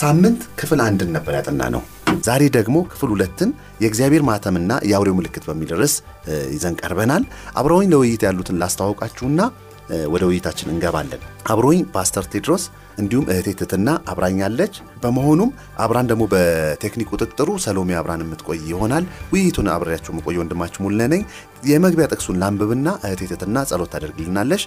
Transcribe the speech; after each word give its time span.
ሳምንት 0.00 0.42
ክፍል 0.60 0.80
አንድን 0.84 1.10
ነበር 1.16 1.32
ያጠና 1.36 1.62
ነው። 1.74 1.82
ዛሬ 2.24 2.42
ደግሞ 2.56 2.76
ክፍል 2.92 3.10
ሁለትን 3.14 3.50
የእግዚአብሔር 3.82 4.22
ማተምና 4.22 4.72
የአውሬው 4.90 5.16
ምልክት 5.18 5.44
በሚል 5.48 5.70
ርዕስ 5.78 5.94
ይዘን 6.54 6.74
ቀርበናል። 6.80 7.24
አብረውኝ 7.54 7.88
ለውይይት 7.92 8.22
ያሉትን 8.28 8.58
ላስተዋውቃችሁና 8.62 9.40
ወደ 10.12 10.22
ውይይታችን 10.28 10.72
እንገባለን። 10.72 11.22
አብሮኝ 11.52 11.80
ፓስተር 11.94 12.24
ቴድሮስ 12.32 12.64
እንዲሁም 12.98 13.26
እህቴ 13.32 13.48
ትትና 13.60 13.88
አብራኛለች። 14.12 14.74
በመሆኑም 15.02 15.50
አብራን 15.82 16.08
ደግሞ 16.10 16.22
በቴክኒክ 16.32 17.08
ቁጥጥሩ 17.14 17.50
ሰሎሜ 17.64 17.90
አብራን 17.96 18.24
የምትቆይ 18.24 18.58
ይሆናል። 18.70 19.04
ውይይቱን 19.32 19.68
አብሬያችሁ 19.74 20.10
የምቆይ 20.12 20.36
ወንድማችሁ 20.40 20.80
ሙሉ 20.84 20.98
ነኝ። 21.04 21.22
የመግቢያ 21.70 22.04
ጥቅሱን 22.12 22.36
ላንብብና 22.42 22.88
እህቴ 23.06 23.22
ትትና 23.32 23.56
ጸሎት 23.70 23.90
ታደርግልናለች። 23.94 24.62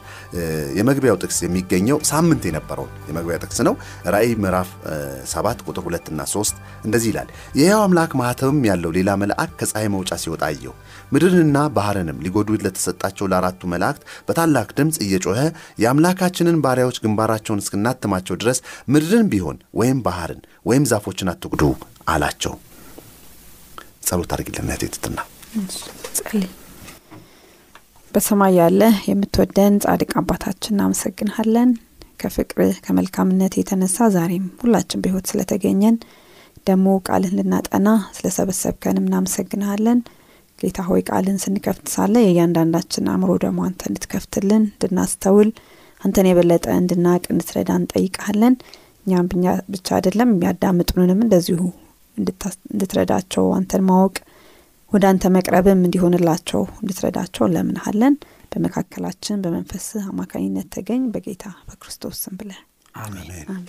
የመግቢያው 0.78 1.18
ጥቅስ 1.24 1.40
የሚገኘው 1.46 1.98
ሳምንት 2.10 2.44
የነበረውን 2.50 2.92
የመግቢያ 3.10 3.38
ጥቅስ 3.44 3.60
ነው። 3.68 3.76
ራእይ 4.14 4.34
ምዕራፍ 4.44 4.70
7 5.32 5.64
ቁጥር 5.68 5.86
2 5.90 6.12
እና 6.14 6.24
3 6.34 6.58
እንደዚህ 6.86 7.10
ይላል። 7.14 7.30
የሕያው 7.60 7.82
አምላክ 7.86 8.14
ማኅተምም 8.22 8.62
ያለው 8.70 8.94
ሌላ 8.98 9.16
መልአክ 9.24 9.54
ከፀሐይ 9.62 9.90
መውጫ 9.96 10.14
ሲወጣ 10.24 10.44
አየሁ። 10.50 10.74
ምድርንና 11.12 11.58
ባህርንም 11.76 12.22
ሊጎዱ 12.26 12.58
ለተሰጣቸው 12.64 13.30
ለአራቱ 13.32 13.62
መላእክት 13.74 14.04
በታላቅ 14.28 14.68
ድምፅ 14.78 14.98
እየጮኸ 15.06 15.38
የአምላካችንን 15.84 16.62
ባሪያዎች 16.64 17.00
ግንባራቸውን 17.04 17.62
እስክናትማቸው 17.64 18.38
ድረስ 18.42 18.60
ምድርን 18.94 19.30
ቢሆን 19.34 19.60
ወይም 19.80 20.00
ባህርን 20.08 20.42
ወይም 20.66 20.88
ዛፎችን 20.92 21.32
አትጉዱ 21.34 21.64
አላቸው። 22.08 22.56
ጸሎት 24.08 24.34
አድርጊልን 24.36 24.70
እህቴ 24.72 24.90
ትትና። 24.96 25.20
ጸልይ። 26.18 26.50
በሰማይ 28.12 28.54
ያለ 28.60 28.82
የምትወደን 29.08 29.76
ጻድቅ 29.84 30.12
አባታችን 30.20 30.74
እናመሰግንሃለን። 30.76 31.70
ከፍቅርህ 32.22 32.76
ከመልካምነት 32.86 33.54
የተነሳ 33.58 34.08
ዛሬም 34.16 34.44
ሁላችን 34.62 35.02
በሕይወት 35.04 35.30
ስለተገኘን 35.32 35.96
ደግሞ 36.68 36.88
ቃልን 37.08 37.34
ልናጠና 37.38 37.88
ስለሰበሰብከንም 38.18 39.08
እናመሰግንሃለን። 39.08 40.00
ጌታ 40.64 40.80
ሆይ 40.88 41.02
ቃልን 41.10 41.38
ስንከፍት 41.44 41.86
ሳለ 41.94 42.16
የእያንዳንዳችን 42.24 43.10
አእምሮ 43.12 43.32
ደግሞ 43.44 43.60
አንተ 43.68 43.82
እንድትከፍትልን 43.90 44.64
እንድናስተውል 44.68 45.50
አንተን 46.02 46.28
የበለጠ 46.30 46.66
እንድናቅ 46.80 47.24
እንድትረዳ 47.34 47.72
እንጠይቃለን። 47.80 48.56
እኛም 49.06 49.28
ብቻ 49.74 49.88
አይደለም 49.98 50.30
የሚያዳምጡንንም 50.34 51.24
እንደዚሁ 51.26 51.60
እንድትረዳቸው 52.18 53.46
አንተን 53.58 53.84
ማወቅ 53.90 54.16
ወደ 54.92 55.04
አንተ 55.12 55.32
መቅረብም 55.36 55.80
እንዲሆንላቸው 55.86 56.62
እንድትረዳቸው 56.82 57.44
እንለምንሃለን። 57.48 58.16
በመካከላችን 58.52 59.42
በመንፈስህ 59.44 60.04
አማካኝነት 60.12 60.68
ተገኝ 60.76 61.04
በጌታ 61.14 61.46
በክርስቶስ 61.70 62.18
ስም 62.24 62.36
ብለን 62.42 62.62
አሜን። 63.04 63.64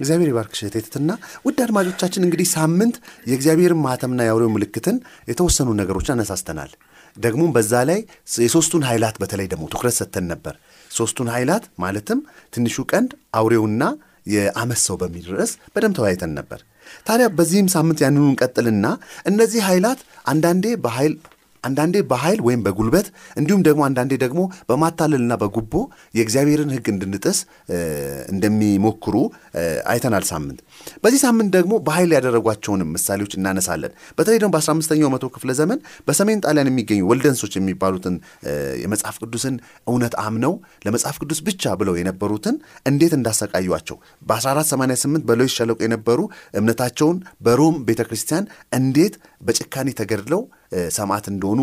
እግዚአብሔር 0.00 0.28
ይባርክሽ 0.30 0.60
እህቴ 0.62 0.76
ትትና። 0.86 1.10
ውድ 1.46 1.58
አድማጮቻችን 1.64 2.24
እንግዲህ 2.26 2.48
ሳምንት 2.54 2.96
የእግዚአብሔርን 3.28 3.80
ማተምና 3.84 4.20
የአውሬው 4.26 4.50
ምልክትን 4.54 4.96
የተወሰኑ 5.30 5.68
ነገሮች 5.80 6.08
አነሳስተናል። 6.14 6.72
ደግሞም 7.16 7.50
በዛ 7.56 7.72
ላይ 7.88 8.00
የሶስቱን 8.40 8.84
ኃይላት 8.88 9.16
በተለይ 9.22 9.46
ደግሞ 9.52 9.64
ትኩረት 9.72 9.96
ሰጥተን 9.98 10.26
ነበር። 10.32 10.54
ሶስቱን 10.90 11.28
ኃይላት 11.34 11.64
ማለትም 11.82 12.18
ትንሹ 12.52 12.76
ቀንድ፣ 12.90 13.10
አውሬውና 13.38 13.82
የአመት 14.26 14.80
ሰው 14.84 14.96
በሚል 15.00 15.24
ርዕስ 15.32 15.52
በደንብ 15.74 15.94
ተወያይተን 15.98 16.32
ነበር። 16.38 16.60
ታዲያ 17.06 17.26
በዚህም 17.36 17.68
ሳምንት 17.74 17.98
ያንኑ 18.04 18.24
እንቀጥልና 18.30 18.86
እነዚህ 19.30 19.60
ኃይላት 19.68 20.00
አንዳንዴ 20.26 20.66
በኃይል 20.84 21.14
አንዳንዴ 21.64 21.96
በኃይል 22.10 22.40
ወይም 22.46 22.60
በጉልበት 22.64 23.06
እንዲሁም 23.36 23.62
ደግሞ 23.66 23.80
አንዳንዴ 23.88 24.12
ደግሞ 24.24 24.40
በማታለልና 24.68 25.32
በጉቦ 25.42 25.74
የእግዚአብሔርን 26.18 26.72
ሕግ 26.74 26.86
እንድንጥስ 26.94 27.38
እንደሚሞክሩ 28.34 29.16
አይተናል። 29.90 30.24
ሳምንት 30.30 30.58
በዚህ 31.04 31.20
ሳምንት 31.24 31.50
ደግሞ 31.56 31.72
በኃይል 31.86 32.10
ያደረጓቸውንም 32.16 32.90
ምሳሌዎች 32.96 33.32
እናነሳለን። 33.38 33.92
በተለይ 34.18 34.38
ደግሞ 34.40 34.52
በ15ኛው 34.56 35.10
መቶ 35.14 35.24
ክፍለ 35.34 35.50
ዘመን 35.60 35.78
በሰሜን 36.08 36.42
ጣሊያን 36.44 36.70
የሚገኙ 36.70 37.00
ወልደንሶች 37.10 37.54
የሚባሉትን 37.58 38.16
የመጽሐፍ 38.84 39.16
ቅዱስን 39.24 39.56
እውነት 39.88 40.14
አምነው 40.24 40.54
ለመጽሐፍ 40.86 41.16
ቅዱስ 41.22 41.40
ብቻ 41.48 41.74
ብለው 41.80 41.94
የነበሩትን 42.00 42.56
እንዴት 42.86 43.12
እንዳሰቃዩቸው 43.18 43.96
በ1488 44.22 45.28
በሎይስ 45.28 45.54
ሸለቆ 45.58 45.78
የነበሩ 45.84 46.20
እምነታቸውን 46.60 47.16
በሮም 47.46 47.76
ቤተ 47.88 48.02
ክርስቲያን 48.08 48.44
እንዴት 48.78 49.14
በጭካኔ 49.44 49.88
ተገድለው 49.98 50.42
ሰማዕት 50.96 51.26
እንደሆኑ 51.32 51.60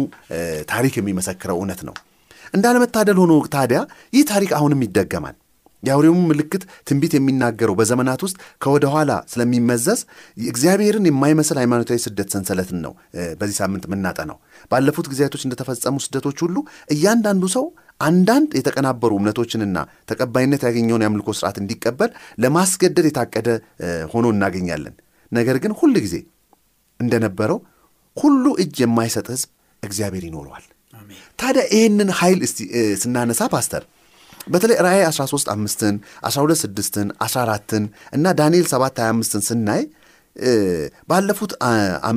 ታሪክ 0.72 0.96
የሚመሰክረው 1.00 1.60
እውነት 1.60 1.82
ነው። 1.88 1.96
እንዳለመታደል 2.54 3.18
ሆኖ 3.22 3.34
ታዲያ 3.54 3.80
ይህ 4.14 4.24
ታሪክ 4.32 4.52
አሁንም 4.58 4.84
ይደገማል። 4.86 5.36
የአውሬውም 5.84 6.26
ምልክት 6.30 6.64
ትንቢት 6.88 7.14
የሚናገረው 7.16 7.76
በዘመናት 7.78 8.22
ውስጥ 8.26 8.36
ከወደ 8.64 8.86
ኋላ 8.94 9.12
ስለሚመዘዝ 9.32 10.00
እግዚአብሔርን 10.48 11.06
የማይመስል 11.10 11.58
ሃይማኖታዊ 11.62 12.00
ስደት 12.04 12.30
ሰንሰለትን 12.36 12.80
ነው 12.86 12.94
በዚህ 13.40 13.56
ሳምንት 13.62 13.86
የምናጠናው። 13.88 14.38
ባለፉት 14.72 15.08
ጊዜያቶች 15.14 15.46
እንደተፈጸሙ 15.48 15.96
ስደቶች 16.06 16.40
ሁሉ 16.46 16.58
እያንዳንዱ 16.96 17.46
ሰው 17.56 17.66
አንዳንድ 18.00 18.52
የተቀናበሩ 18.60 19.12
እምነቶችንና 19.20 19.78
ተቀባይነት 20.12 20.62
ያገኘውን 20.68 21.04
የአምልኮ 21.04 21.30
ስርዓት 21.40 21.58
እንዲቀበል 21.62 22.12
ለማስገደድ 22.44 23.08
የታቀደ 23.10 23.50
ሆኖ 24.14 24.28
እናገኛለን። 24.36 24.96
ነገር 25.32 25.58
ግን 25.64 25.74
ሁል 25.80 25.94
ጊዜ 26.06 26.16
እንደነበረው 27.02 27.60
ሁሉ 28.18 28.46
እጅ 28.64 28.76
የማይሰጥ 28.84 29.28
ህዝብ 29.34 29.50
እግዚአብሔር 29.84 30.24
ይኖረዋል። 30.30 30.66
ታዲያ 31.40 31.64
ይህንን 31.76 32.10
ኃይል 32.20 32.40
ስናነሳ 33.02 33.42
ፓስተር 33.54 33.84
በተለይ 34.48 34.78
ራእይ 34.86 35.04
13 35.08 35.50
አምስትን 35.54 35.96
12 36.28 36.62
ስድስትን 36.64 37.08
14ን 37.26 37.84
እና 38.14 38.26
ዳንኤል 38.40 38.66
7 38.72 39.02
25ን 39.04 39.44
ስናይ 39.50 39.82
ባለፉት 41.10 41.52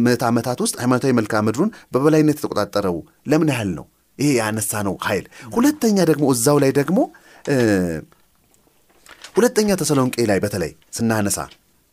ምዕተ 0.04 0.22
ዓመታት 0.30 0.58
ውስጥ 0.64 0.74
ሃይማኖታዊ 0.82 1.12
መልክዓ 1.18 1.38
ምድሩን 1.46 1.70
በበላይነት 1.92 2.36
የተቆጣጠረው 2.38 2.96
ለምን 3.30 3.48
ያህል 3.52 3.70
ነው? 3.78 3.86
ይሄ 4.18 4.28
ያነሳ 4.40 4.72
ነው 4.88 4.94
ኃይል። 5.06 5.24
ሁለተኛ 5.56 5.96
ደግሞ 6.10 6.24
እዛው 6.34 6.58
ላይ 6.64 6.72
ደግሞ 6.80 6.98
ሁለተኛ 9.36 9.70
ተሰሎንቄ 9.80 10.16
ላይ 10.30 10.38
በተለይ 10.44 10.72
ስናነሳ 10.96 11.38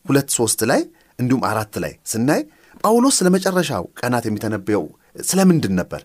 ሁለት 0.06 0.28
ሶስት 0.38 0.60
ላይ 0.70 0.80
እንዲሁም 1.18 1.42
አራት 1.50 1.74
ላይ 1.84 1.92
ስናይ 2.12 2.42
ጳውሎስ 2.84 3.14
ስለ 3.20 3.28
መጨረሻው 3.34 3.84
ቀናት 4.00 4.24
የሚተነበየው 4.28 4.84
ስለምንድን 5.24 5.74
ነበር? 5.80 6.00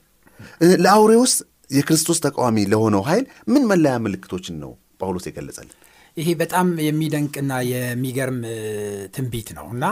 ለአውሬውስ 0.84 1.34
የክርስቶስ 1.70 2.20
ተቃዋሚ 2.26 2.58
ለሆነው 2.72 3.02
ኃይል 3.08 3.24
ምን 3.48 3.64
መለያ 3.72 3.94
ምልክቶችን 4.06 4.56
ነው 4.64 4.72
ጳውሎስ 5.02 5.26
የገለጸልን? 5.28 5.76
ይሄ 6.18 6.30
በጣም 6.40 6.68
የሚደንቅና 6.86 7.52
የሚገርም 7.72 8.38
ትንቢት 9.16 9.50
ነው 9.58 9.66
እና 9.74 9.86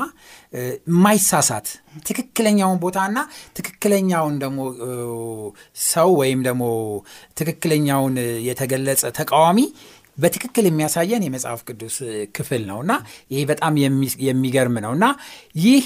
የማይሳሳት 0.53 1.67
ትክክለኛውን 2.07 2.79
ቦታና 2.83 3.17
ትክክለኛውን 3.57 4.35
ደግሞ 4.39 4.59
ሰው 5.85 6.09
ወይም 6.21 6.39
ደግሞ 6.47 6.63
ትክክለኛውን 7.37 8.15
የተገለጸ 8.47 9.11
ተቃዋሚ 9.19 9.59
በትክክል 10.17 10.65
የሚያሳየን 10.67 11.25
የመጽሐፍ 11.25 11.61
ቅዱስ 11.67 11.95
ክፍል 12.37 12.63
ነው 12.69 12.79
እና 12.83 12.93
ይህ 13.33 13.43
በጣም 13.51 13.73
የሚገርም 14.27 14.77
ነው 14.85 14.91
እና 14.97 15.07
ይህ 15.63 15.85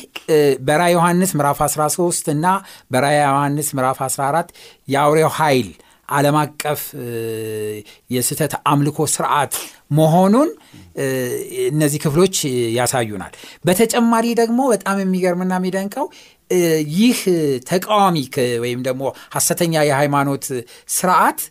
በራ 0.67 0.81
ዮሐንስ 0.93 1.31
ምዕራፍ 1.37 1.59
13 1.67 2.33
እና 2.35 2.47
በራ 2.91 3.05
ዮሐንስ 3.17 3.69
ምዕራፍ 3.77 3.99
14 4.07 4.51
የአውሬው 4.87 5.31
ኃይል 5.39 5.69
ዓለም 6.09 6.35
አቀፍ 6.41 6.81
የስህተት 8.09 8.53
አምልኮ 8.71 8.99
ስርዓት 9.13 9.53
መሆኑን 9.91 10.49
እነዚህ 11.69 11.99
ክፍሎች 12.05 12.35
ያሳዩናል። 12.77 13.33
በተጨማሪ 13.65 14.25
ደግሞ 14.41 14.59
በጣም 14.73 14.97
የሚገርምና 15.03 15.53
የሚደንቀው 15.59 16.07
ይህ 16.95 17.19
ተቃዋሚ 17.69 18.17
ወይም 18.63 18.81
ደግሞ 18.87 19.03
ሐሰተኛ 19.35 19.83
የሃይማኖት 19.89 20.45
ስርዓት 20.89 21.41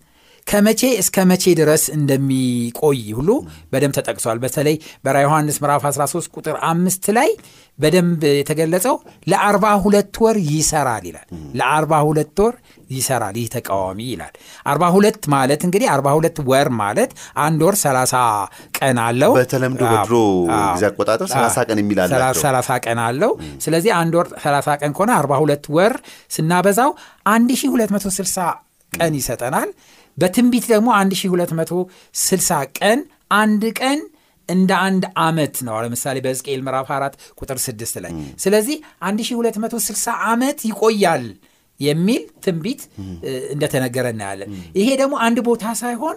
ከመቼ 0.48 0.82
እስከ 1.00 1.24
መቼ 1.30 1.44
ድረስ 1.58 1.82
እንደሚቆይ 1.96 3.00
ሁሉ 3.16 3.30
በደንብ 3.72 3.94
ተጠቅሷል። 3.96 4.38
በተለይ 4.44 4.76
በራ 5.04 5.16
ዮሐንስ 5.24 5.56
ምዕራፍ 5.62 5.82
13 5.88 6.30
ቁጥር 6.36 6.56
አምስት 6.68 7.06
ላይ 7.16 7.30
በደንብ 7.78 8.22
የተገለጸው 8.32 8.94
ለአርባ 9.30 9.66
ሁለት 9.82 10.14
ወር 10.22 10.36
ይሰራል 10.50 11.04
ይላል። 11.08 11.26
ለአርባ 11.58 12.00
ሁለት 12.08 12.38
ወር 12.44 12.54
ይሰራል 12.90 13.36
ይህ 13.40 13.48
ተቃዋሚ 13.54 14.00
ይላል። 14.12 14.32
አርባ 14.66 14.84
ሁለት 14.94 15.22
ማለት 15.34 15.60
እንግዲህ 15.66 15.88
አርባ 15.94 16.08
ሁለት 16.18 16.38
ወር 16.50 16.70
ማለት 16.80 17.10
አንድ 17.44 17.60
ወር 17.66 17.76
ሰላሳ 17.82 18.14
ቀን 18.78 18.98
አለው። 19.06 19.32
በተለምዶ 19.38 19.82
በድሮ 19.92 20.14
ጊዜ 20.70 20.84
አቆጣጠር 20.90 21.28
ሰላሳ 21.34 21.58
ቀን 21.68 21.80
የሚል 21.82 22.00
አላቸው። 22.04 22.42
ሰላሳ 22.46 22.78
ቀን 22.86 23.00
አለው። 23.06 23.34
ስለዚህ 23.66 23.92
አንድ 24.00 24.16
ወር 24.20 24.30
ሰላሳ 24.46 24.68
ቀን 24.80 24.94
ከሆነ 24.96 25.12
አርባ 25.20 25.34
ሁለት 25.44 25.66
ወር 25.76 25.94
ስናበዛው 26.36 26.92
1260 27.34 28.48
ቀን 28.92 29.14
ይሰጠናል። 29.18 29.70
በትንቢት 30.18 30.64
ደግሞ 30.72 30.88
1260 30.96 32.60
ቀን 32.78 33.00
አንድ 33.38 33.64
ቀን 33.80 33.98
እንደ 34.48 34.70
አንድ 34.84 35.02
ዓመት 35.22 35.56
ነው። 35.66 35.74
ለምሳሌ 35.84 36.16
በሕዝቅኤል 36.24 36.60
ምዕራፍ 36.66 36.88
4 36.94 37.18
ቁጥር 37.40 37.58
6 37.64 37.98
ላይ 38.04 38.12
ስለዚህ 38.38 38.76
1260 39.08 40.14
ዓመት 40.30 40.58
ይቆያል 40.70 41.26
የሚል 41.80 42.22
ትንቢት 42.44 42.80
እንደተነገረ 43.52 44.06
እናያለን። 44.14 44.48
ይሄ 44.78 44.88
ደግሞ 45.02 45.14
አንድ 45.26 45.38
ቦታ 45.48 45.74
ሳይሆን 45.80 46.16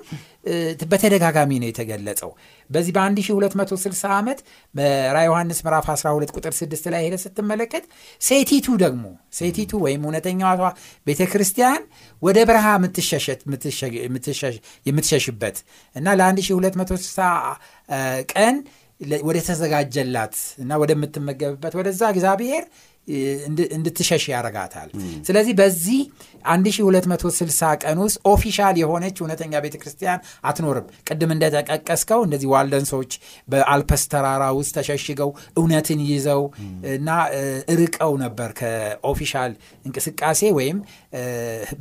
በተደጋጋሚ 0.91 1.51
ነው 1.61 1.69
የተገለጸው። 1.69 2.31
በዚህ 2.69 2.91
በ1260 2.95 4.11
ዓመት 4.17 4.39
በራ 4.75 5.17
ዮሐንስ 5.27 5.59
ምዕራፍ 5.65 5.87
12 5.93 6.35
ቁጥር 6.37 6.53
6 6.59 6.87
ላይ 6.93 7.01
ሄደ 7.05 7.15
ስትመለከት 7.23 7.83
ሴቲቱ 8.21 8.77
ደግሞ 8.83 9.03
ሴቲቱ 9.39 9.81
ወይም 9.85 10.03
እውነተኛዋ 10.07 10.53
ቤተ 11.07 11.21
ክርስቲያን 11.33 11.81
ወደ 12.21 12.37
በረሃ 12.49 12.67
የምትሸሽበት 14.87 15.57
እና 15.95 16.07
ለ1260 16.19 17.27
ቀን 18.33 18.55
ወደ 19.23 19.37
ተዘጋጀላት 19.45 20.35
እና 20.63 20.71
ወደምትመገብበት 20.81 21.73
ወደዛ 21.79 22.01
እግዚአብሔር 22.13 22.63
እንድትሸሽ 23.71 24.23
ያደርጋታል። 24.31 24.89
ስለዚህ 25.27 25.53
በዚህ 25.59 25.99
1260 26.51 27.71
ቀን 27.83 27.97
ውስጥ 28.03 28.17
official 28.31 28.75
የሆነች 28.81 29.17
እውነተኛ 29.21 29.53
ቤተ 29.65 29.75
ክርስቲያን 29.81 30.19
አትኖርም። 30.43 30.87
ቅድም 31.07 31.31
እንደጠቀስከው 31.35 32.21
እንደዚህ 32.25 32.49
ዋልደን 32.53 32.85
ሰዎች 32.91 33.11
በአልፐስ 33.47 34.03
ተራራ 34.11 34.43
ውስጥ 34.59 34.73
ተሸሽገው 34.77 35.29
እውነትን 35.57 36.01
ይዘው 36.09 36.43
እና 36.93 37.09
ርቀው 37.81 38.13
ነበር 38.23 38.49
ከ 38.59 38.78
official 38.78 39.53
እንቅስቃሴ 39.85 40.41
ወይም 40.57 40.79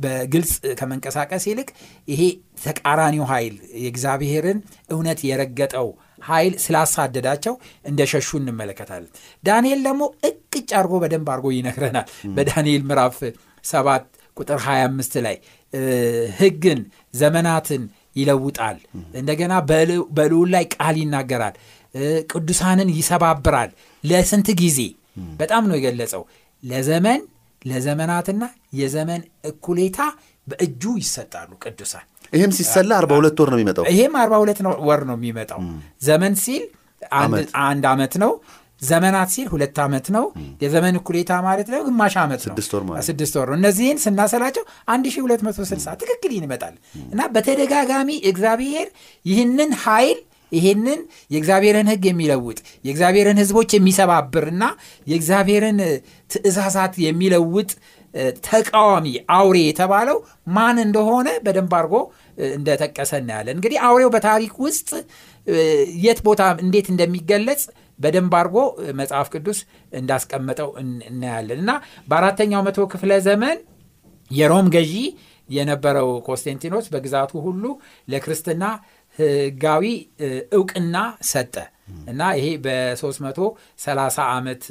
በግልጽ 0.03 0.53
ከመንቀሳቀስ 0.79 1.45
ይልቅ 1.49 1.69
ይሄ 2.07 2.21
ተቃራኒው 2.63 3.25
ኃይል 3.29 3.53
የእግዚአብሔርን 3.81 4.59
እውነት 4.91 5.19
የረገጠው 5.27 5.87
ኃይል 6.21 6.53
ስላሳደዳቸው 6.63 7.53
እንደሸሹ 7.85 8.29
እንመለከታለን። 8.39 9.11
ዳንኤል 9.43 9.79
ደግሞ 9.87 10.01
እቅጭ 10.29 10.69
አድርጎ 10.79 10.93
በደንብ 11.03 11.29
አድርጎ 11.33 11.47
ይነግረናል። 11.55 12.07
በዳንኤል 12.35 12.83
ምዕራፍ 12.89 13.17
ሰባት 13.63 14.05
ቁጥር 14.37 14.59
25 14.65 15.17
ላይ 15.25 15.35
ሕግን 16.39 16.79
ዘመናትን 17.13 17.83
ይለውጣል፣ 18.15 18.77
እንደገና 19.15 19.53
በልዑል 20.17 20.49
ላይ 20.55 20.65
ቃል 20.75 20.95
ይናገራል፣ 21.01 21.55
ቅዱሳንን 22.31 22.89
ይሰባብራል። 22.97 23.69
ለስንት 24.03 24.49
ጊዜ 24.61 24.79
በጣም 25.39 25.63
ነው 25.69 25.75
የገለጸው። 25.77 26.23
ለዘመን 26.63 27.21
ለዘመናትና 27.61 28.43
የዘመን 28.73 29.21
እኩሌታ 29.49 29.99
በእጁ 30.47 30.83
ይሰጣሉ 31.01 31.51
ቅዱሳን 31.63 32.05
ይህም 32.33 32.51
ሲሰላ 32.57 32.91
አርባ 32.99 33.11
ሁለት 33.19 33.37
ወር 33.41 33.49
ነው 33.51 33.57
የሚመጣው። 33.57 33.85
ይሄም 33.91 34.13
አርባ 34.21 34.35
ሁለት 34.43 34.59
ወር 34.87 35.01
ነው 35.09 35.15
የሚመጣው። 35.19 35.59
ዘመን 36.01 36.35
ሲል 36.43 36.63
አንድ 37.65 37.85
ዓመት 37.91 38.13
ነው። 38.23 38.31
ዘመናት 38.81 39.29
ሲል 39.33 39.47
ሁለት 39.51 39.77
ዓመት 39.83 40.05
ነው። 40.15 40.23
የዘመን 40.61 40.95
እኩሌታ 40.99 41.31
ማለት 41.47 41.67
ነው 41.73 41.81
ግማሽ 41.87 42.13
ዓመት 42.21 42.41
ነው፣ 42.41 42.55
ስድስት 43.07 43.35
ወር 43.39 43.47
ነው። 43.49 43.57
እነዚህን 43.59 43.97
ስናሰላቸው 44.05 44.63
1260 44.93 45.95
ትክክል 46.01 46.31
ይመጣል 46.37 46.75
እና 47.11 47.21
በተደጋጋሚ 47.35 48.09
እግዚአብሔር 48.31 48.87
ይህንን 49.25 49.71
ኃይል 49.83 50.19
ይሄንን 50.51 50.99
የእግዚአብሔርን 51.31 51.89
ሕግ 51.91 52.03
የሚለውጥ 52.09 52.57
የእግዚአብሔርን 52.85 53.37
ሕዝቦች 53.41 53.69
የሚሰባብርና 53.75 54.63
የእግዚአብሔርን 55.07 55.77
ትእዛዛት 56.29 56.95
የሚለውጥ 57.05 57.69
ተቃዋሚ 58.45 59.05
አውሬ 59.35 59.57
የተባለው 59.63 60.17
ማን 60.55 60.77
እንደሆነ 60.83 61.27
በደንብ 61.45 61.73
አድርጎ 61.77 61.95
እንደጠቀሰ 62.51 63.11
እናያለን። 63.21 63.55
እንግዲህ 63.57 63.79
አውሬው 63.87 64.09
በታሪክ 64.15 64.53
ውስጥ 64.65 64.89
የት 66.03 66.19
ቦታ 66.27 66.43
እንዴት 66.63 66.87
እንደሚገለጽ 66.93 67.63
በደንብ 67.99 68.33
አድርጎ 68.39 68.57
መጽሐፍ 68.99 69.27
ቅዱስ 69.33 69.59
እንዳስቀመጠው 69.93 70.69
እናያለን 71.09 71.59
እና 71.63 71.71
በአራተኛው 72.07 72.63
መቶ 72.67 72.87
ክፍለ 72.93 73.13
ዘመን 73.27 73.57
የሮም 74.31 74.67
ገዢ 74.75 74.93
የነበረው 75.49 76.09
ኮንስታንቲኖስ 76.27 76.85
በግዛቱ 76.93 77.31
ሁሉ 77.45 77.63
ለክርስትና 78.07 78.63
ህጋዊ 79.17 79.85
እውቅና 80.57 80.97
ሰጠ 81.31 81.55
እና 82.11 82.21
ይሄ 82.37 82.47
በ330 82.63 83.47
ዓመት 84.29 84.63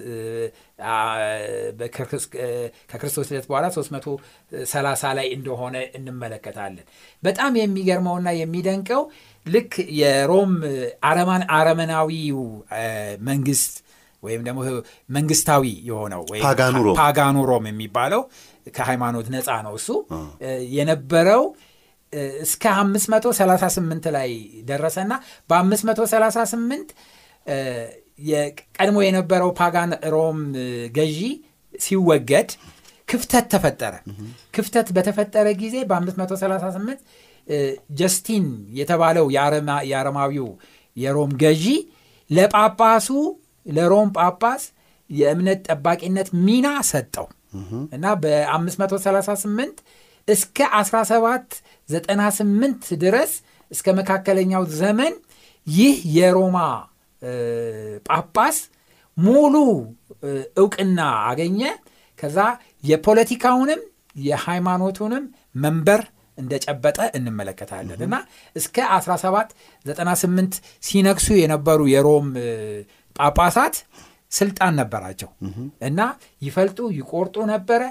ከክርስቶስ 2.90 3.26
ልደት 3.30 3.46
በኋላ 3.50 3.66
330 3.74 5.12
ላይ 5.18 5.28
እንደሆነ 5.36 5.76
እንመለከታለን። 5.98 6.86
በጣም 7.22 7.52
የሚገርመውና 7.60 8.28
የሚደንቀው 8.40 9.02
ልክ 9.46 9.72
የሮም 10.00 10.52
አረመናዊው 11.52 12.40
መንግስት 13.30 13.74
ወይም 14.22 14.42
ደግሞ 14.46 14.60
መንግስታዊ 15.10 15.64
የሆነው 15.88 16.22
ፓጋኑ 17.00 17.36
ሮም 17.50 17.66
የሚባለው 17.70 18.22
ከሃይማኖት 18.74 19.28
ነፃ 19.34 19.48
ነው 19.66 19.74
እሱ 19.78 19.88
የነበረው 20.74 21.44
እስከ 22.42 22.62
538 22.76 24.06
ላይ 24.16 24.30
ደረሰና 24.70 25.12
በ538 25.50 26.94
የቀድሞ 28.30 28.96
የነበረው 29.04 29.50
pagan 29.60 29.92
ሮም 30.14 30.38
ገዢ 30.96 31.20
ሲወገድ 31.74 32.50
ክፍተት 33.08 33.46
ተፈጠረ። 33.52 33.94
ክፍተት 34.54 34.88
በተፈጠረ 34.96 35.46
ጊዜ 35.62 35.76
በ538 35.90 37.00
ጀስቲን 38.00 38.44
የተባለው 38.78 39.26
የአረማዊው 39.88 40.48
የሮም 40.96 41.32
ገዢ 41.42 41.64
ለጳጳሱ 42.30 43.08
ለሮም 43.66 44.08
ጳጳስ 44.18 44.62
የእምነት 45.10 45.60
ጠባቂነት 45.68 46.28
ሚና 46.44 46.68
ሰጠው 46.90 47.26
እና 47.96 48.06
በ538 48.22 49.80
እስከ 50.28 50.58
1798 51.90 52.92
ድረስ 53.02 53.32
እስከ 53.70 53.86
መካከለኛው 53.98 54.62
ዘመን 54.78 55.14
ይህ 55.66 55.96
የሮማ 56.16 56.58
ጳጳስ 58.08 58.58
ሙሉ 59.16 59.54
እውቅና 60.60 60.98
አገኘ። 61.28 61.60
ከዛ 62.18 62.38
የፖለቲካውንም 62.84 63.80
የሃይማኖቱንም 64.24 65.24
መንበር 65.56 66.02
እንደጨበጠ 66.38 66.98
እንመለከታለን። 67.16 68.00
እና 68.06 68.16
እስከ 68.56 68.76
1798 68.92 70.54
ሲነግሱ 70.82 71.28
የነበሩ 71.40 71.80
የሮም 71.94 72.28
ጳጳሳት 73.16 73.76
ስልጣን 74.32 74.72
ነበራቸው። 74.80 75.30
እና 75.88 76.00
ይፈልጡ 76.42 76.78
ይቆርጡ 76.98 77.36
ነበረ 77.52 77.82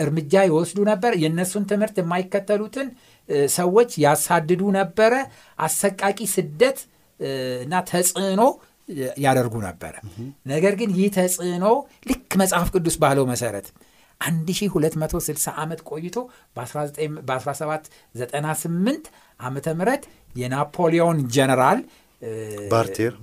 እርምጃ 0.00 0.32
ይወስዱ 0.46 0.78
ነበር። 0.88 1.12
የእነሱን 1.22 1.64
ትምህርት 1.70 1.96
የማይከተሉትን 2.00 2.88
ሰዎች 3.54 3.90
ያሳድዱ 4.04 4.62
ነበረ። 4.76 5.12
አሰቃቂ 5.58 6.18
ስደት 6.34 6.78
እና 7.64 7.72
ተጽዕኖ 7.90 8.42
ያደርጉ 9.24 9.54
ነበረ። 9.66 9.94
ነገር 10.52 10.74
ግን 10.80 10.90
ይህ 10.98 11.08
ተጽዕኖ 11.16 11.64
ልክ 12.10 12.30
መጽሐፍ 12.40 12.68
ቅዱስ 12.74 12.96
ባለው 13.02 13.24
መሰረት 13.32 13.66
1260 14.20 15.52
ዓመት 15.62 15.80
ቆይቶ 15.90 16.16
በ1798 16.56 19.04
ዓመተ 19.40 19.66
ምህረት 19.78 20.02
የናፖሊዮን 20.36 21.18
ጀነራል 21.34 21.78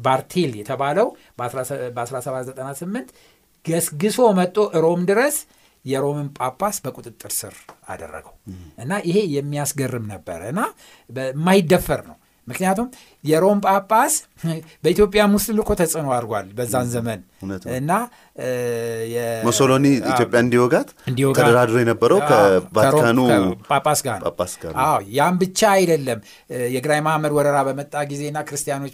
ባርቴል 0.05 0.51
የተባለው 0.59 1.07
በ1798 1.39 3.07
ገስግሶ 3.65 4.19
መጥቶ 4.39 4.57
ሮም 4.83 5.01
ድረስ 5.09 5.35
የሮምን 5.85 6.27
ጳጳስ 6.37 6.77
በቁጥጥር 6.83 7.31
ስር 7.37 7.55
አደረገው 7.89 8.35
እና 8.77 8.93
ይሄ 9.07 9.19
የሚያስገርም 9.33 10.05
ነበረ 10.13 10.41
እና 10.53 10.61
የማይደፈር 11.09 12.01
ነው። 12.09 12.17
ምክንያቱም 12.47 12.87
የሮም 13.23 13.59
ጳጳስ 13.65 14.13
በኢትዮጵያም 14.83 15.31
ውስጥ 15.37 15.49
ልኮ 15.57 15.69
ተጽዕኖ 15.79 16.07
አድርጓል 16.15 16.47
በዛን 16.57 16.87
ዘመን 16.93 17.19
እና 17.73 17.91
ሞሶሎኒ 19.47 19.85
ኢትዮጵያ 20.11 20.37
እንዲወጋት 20.43 20.89
እንዲወጋ 21.09 21.37
ተደራድሮ 21.39 21.75
የነበረው 21.81 22.19
ከቫቲካኑ 22.29 23.19
ጳጳስ 23.69 24.01
ጋር 24.05 24.19
ነው። 24.21 24.85
ያም 25.17 25.35
ብቻ 25.41 25.59
አይደለም። 25.75 26.19
እ፣ 26.49 26.61
የግራኝ 26.75 27.01
መሐመድ 27.07 27.33
ወረራ 27.37 27.57
በመጣ 27.67 27.93
ጊዜና 28.11 28.37
ክርስቲያኖች 28.47 28.93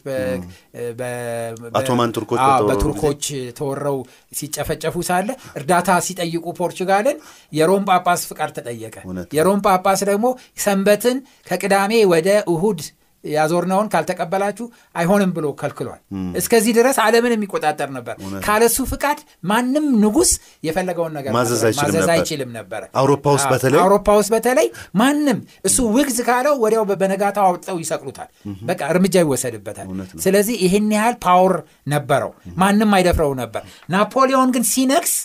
በቱርኮች 2.70 3.24
ተወረው 3.58 3.98
ሲጨፈጨፉ 4.34 4.96
ሳለ 5.10 5.30
እርዳታ 5.58 6.00
ሲጠይቁ 6.08 6.46
ፖርቹጋልን 6.60 7.18
የሮም 7.54 7.86
ጳጳስ 7.90 8.24
ፍቃድ 8.30 8.52
ተጠየቀ። 8.58 8.96
የሮም 9.38 9.62
ጳጳስ 9.68 10.02
ደግሞ 10.10 10.28
ሰንበትን 10.64 11.18
ከቅዳሜ 11.48 11.94
ወደ 12.14 12.30
እሁድ 12.54 12.82
ያዞርነውን 13.24 13.88
ካልተቀበላችሁ 13.92 14.66
አይሆንም 14.96 15.32
ብሎ 15.36 15.46
ከልክሏል። 15.60 16.00
እስከዚህ 16.40 16.74
ድረስ 16.78 16.98
ዓለምን 17.04 17.34
የሚቆጣጠር 17.36 17.90
ነበር። 17.96 18.16
ካለሱ 18.46 18.78
ፍቃድ 18.90 19.20
ማንም 19.50 19.86
ንጉሥ 20.02 20.32
የፈለገውን 20.68 21.14
ነገር 21.18 21.32
ማዘዝ 21.84 22.10
አይችልም 22.16 22.52
ነበረ። 22.58 22.82
አውሮፓ 23.84 24.08
ውስጥ 24.20 24.32
በተለይ 24.36 24.68
ማንም 25.00 25.40
እሱ 25.66 25.78
ውግዝ 25.94 26.20
ካለው 26.28 26.56
ወዲያው 26.64 26.84
በነጋታው 26.94 27.46
አውጥተው 27.48 27.80
ይሰቅሉታል። 27.84 28.30
በቃ 28.66 28.82
እርምጃ 28.92 29.16
ይወሰድበታል። 29.24 29.88
ስለዚህ 30.24 30.58
ይህን 30.64 30.90
ያህል 30.96 31.16
power 31.26 31.56
ነበረው፣ 31.90 32.34
ማንም 32.60 32.92
አይደፍረው 32.98 33.34
ነበር። 33.40 33.64
ናፖሊዮን 33.94 34.52
ግን 34.54 34.66
ሲነግስ 34.72 35.16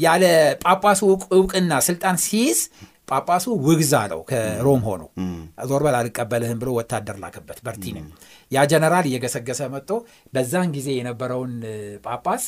ያለ 0.00 0.24
ጳጳሱ 0.62 1.00
እውቅ- 1.08 1.28
እውቅና 1.36 1.72
ስልጣን 1.84 2.16
ሲይዝ 2.22 2.60
ጳጳሱ 3.08 3.46
ውግዝ 3.66 3.92
አለው 3.98 4.20
ከሮም 4.30 4.82
ሆኖ 4.88 5.02
ዞር 5.68 5.82
በል 5.86 5.96
አልቀበልህም 5.98 6.58
ብሎ 6.62 6.70
ወታደር 6.78 7.16
ላከበት 7.22 7.58
በርቲየርም 7.66 8.06
ያ 8.52 8.64
ጀነራል 8.72 9.06
እየገሰገሰ 9.10 9.60
መጥቶ 9.74 9.90
በዛን 10.32 10.70
ጊዜ 10.76 10.88
የነበረውን 10.98 11.54
ጳጳስ 12.06 12.44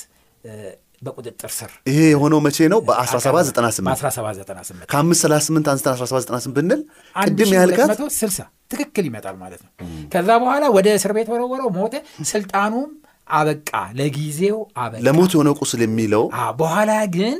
በቁጥጥር 1.02 1.50
ስር 1.58 1.70
ይሄ 1.88 1.98
የሆነው 2.10 2.40
መቼ 2.46 2.58
ነው? 2.72 2.80
በ1798 2.88 3.86
በ1798 3.90 4.88
ከ538 4.90 5.70
አንስተን 5.72 5.92
1798 5.94 6.50
ብንል 6.56 6.80
ቅድም 7.16 7.52
ያልካት 7.56 7.90
1260 7.92 8.44
ትክክል 8.72 9.04
ይመጣል 9.08 9.36
ማለት 9.40 9.60
ነው። 9.64 9.70
ከዛ 10.12 10.28
በኋላ 10.42 10.64
ወደ 10.76 10.88
እስር 10.98 11.12
ቤት 11.16 11.28
ወረወረው፣ 11.32 11.70
ሞተ። 11.78 11.94
ስልጣኑም 12.30 12.90
አበቃ፣ 13.30 13.70
ለጊዜው 13.98 14.58
አበቃ። 14.78 15.00
ለሞት 15.06 15.30
የሆነ 15.34 15.50
ቁስል 15.58 15.80
የሚለው 15.84 16.24
በኋላ 16.60 16.92
ግን 17.14 17.36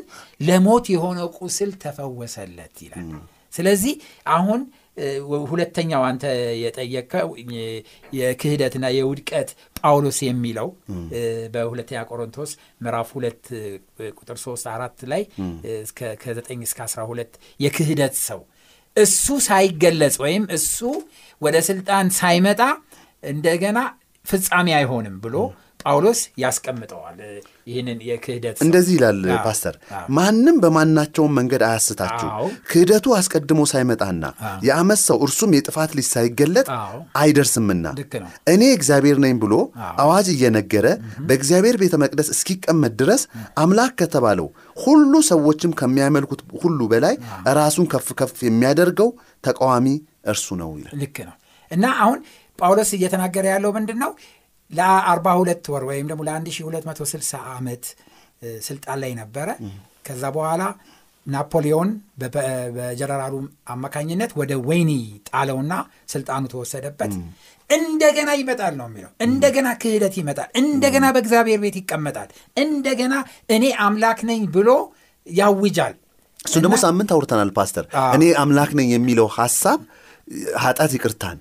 ለሞት 0.47 0.87
የሆነ 0.94 1.18
ቁስል 1.38 1.73
ተፈወሰለት 1.82 2.76
ይላል። 2.85 3.09
ስለዚህ 3.52 3.94
አሁን 4.35 4.61
ሁለተኛው 5.50 6.02
አንተ 6.06 6.25
የጠየቀው 6.62 7.28
የ- 7.50 7.80
የክህደትና 8.16 8.87
የውድቀት 8.94 9.49
ጳውሎስ 9.78 10.18
የሚለው 10.26 10.68
በሁለተኛ 11.54 12.00
ቆሮንቶስ 12.11 12.50
ምዕራፍ 12.85 13.09
ሁለት 13.16 13.42
ቁጥር 14.18 14.38
ሶስት 14.44 14.66
አራት 14.73 14.99
ላይ 15.12 15.23
ከዘጠኝ 16.20 16.61
እስከ 16.66 16.80
አስራ 16.87 17.00
ሁለት 17.11 17.32
የክህደት 17.61 18.16
ሰው 18.26 18.40
እሱ 18.97 19.26
ሳይገለጽ 19.47 20.16
ወይም 20.23 20.44
እሱ 20.56 20.78
ወደ 21.42 21.56
ስልጣን 21.66 22.06
ሳይመጣ 22.16 22.61
እንደገና 23.26 23.78
ፍጻሜ 24.26 24.68
አይሆንም 24.76 25.16
ብሎ 25.23 25.37
ጳውሎስ 25.83 26.21
ያስቀምጠዋል። 26.43 27.19
ይህንን 27.71 27.99
የክህደት 28.07 28.57
እንደዚህ 28.65 28.95
ይላል 28.97 29.19
ፓስተር፣ 29.45 29.75
ማንም 30.17 30.57
በማናቸውም 30.63 31.35
መንገድ 31.39 31.63
አያስታችሁ፣ 31.67 32.29
ክህደቱ 32.71 33.15
አስቀድሞ 33.19 33.61
ሳይመጣና 33.73 34.25
የዓመፅ 34.67 35.01
ሰው 35.09 35.19
እርሱም 35.27 35.55
የጥፋት 35.57 35.93
ልጅ 35.99 36.07
ሳይገለጥ 36.13 36.67
አይደርስምና 37.23 37.85
እኔ 38.53 38.63
እግዚአብሔር 38.77 39.19
ነኝ 39.25 39.35
ብሎ 39.43 39.55
አዋጅ 40.01 40.29
እየነገረ 40.35 40.87
በእግዚአብሔር 41.29 41.79
ቤተ 41.83 41.97
መቅደስ 42.03 42.31
እስኪቀመጥ 42.35 42.93
ድረስ 43.01 43.25
አምላክ 43.63 43.95
ከተባለው 44.01 44.49
ሁሉ 44.77 45.13
ሰዎችም 45.31 45.73
ከሚያመልኩት 45.81 46.43
ሁሉ 46.63 46.81
በላይ 46.93 47.17
ራሱን 47.59 47.89
ከፍ 47.93 48.09
ከፍ 48.21 48.37
የሚያደርገው 48.47 49.11
ተቃዋሚ 49.45 49.87
እርሱ 50.31 50.47
ነው 50.61 50.71
ይላል። 50.79 50.95
ልክ 51.03 51.17
ነው። 51.29 51.37
እና 51.71 51.85
አሁን 52.03 52.19
ጳውሎስ 52.59 52.91
እየተናገረ 52.97 53.45
ያለው 53.53 53.71
ምንድን 53.77 53.99
ነው? 54.03 54.11
ለ42 54.71 55.71
ወር 55.75 55.85
ወይም 55.89 56.07
ደግሞ 56.11 56.23
ለ1260 56.29 57.23
ዓመት 57.55 57.85
ስልጣን 58.67 58.99
ላይ 59.03 59.12
ነበረ። 59.21 59.49
ከዛ 60.07 60.25
በኋላ 60.37 60.62
ናፖሊዮን 61.27 61.89
በጀነራሉ 62.75 63.35
አማካኝነት 63.73 64.31
ወደ 64.41 64.53
ወህኒ 64.69 64.93
ጣለውና 65.29 65.73
ስልጣኑ 66.09 66.45
ተወሰደበት። 66.53 67.12
እንደገና 67.71 68.31
ይመጣል 68.41 68.75
ነው 68.79 68.87
የሚለው። 68.91 69.11
እንደገና 69.27 69.69
ክህደት 69.83 70.15
ይመጣል። 70.21 70.49
እንደገና 70.62 71.07
በእግዚአብሔር 71.15 71.61
ቤት 71.65 71.77
ይቀመጣል። 71.81 72.29
እንደገና 72.57 73.15
እኔ 73.57 73.65
አምላክ 73.85 74.21
ነኝ 74.31 74.41
ብሎ 74.57 74.71
ያውጃል። 75.27 75.95
እሱን 76.41 76.62
ደግሞ 76.65 76.77
ሳምንት 76.85 77.11
አውርተናል 77.15 77.50
ፓስተር። 77.57 77.85
እኔ 78.17 78.25
አምላክ 78.43 78.71
ነኝ 78.79 78.89
የሚለው 78.97 79.29
ሐሳብ 79.37 79.81
ኃጢአት 80.61 80.93
ይቅርታን 80.97 81.39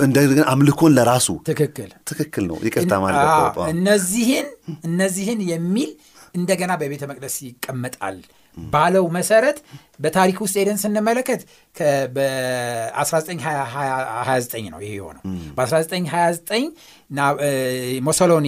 እንደገና 0.00 0.44
አምልኮን 0.52 0.92
ለራሱ። 0.96 1.28
ትክክል። 1.48 1.90
ትክክል 2.10 2.44
ነው። 2.50 2.58
ይቅርታ 2.66 2.94
ማለት 3.04 3.18
እነዚህን 3.72 4.48
እነዚህን 4.84 5.40
የሚል 5.52 5.90
እንደገና 6.34 6.72
በቤተ 6.80 7.02
መቅደስ 7.10 7.36
ይቀመጣል 7.46 8.16
ባለው 8.72 9.04
መሰረት 9.16 9.58
በታሪክ 10.00 10.38
ውስጥ 10.42 10.56
ሄደን 10.60 10.78
ስንመለከት 10.82 11.40
ከ- 11.76 12.06
በ1929 13.38 13.54
ነው 14.72 14.80
ይሄ 14.84 14.92
የሆነው። 14.96 15.22
በ1929 15.56 16.66
ና- 17.10 17.36
እ፣ 17.40 17.50
ሞሶሎኒ 18.06 18.46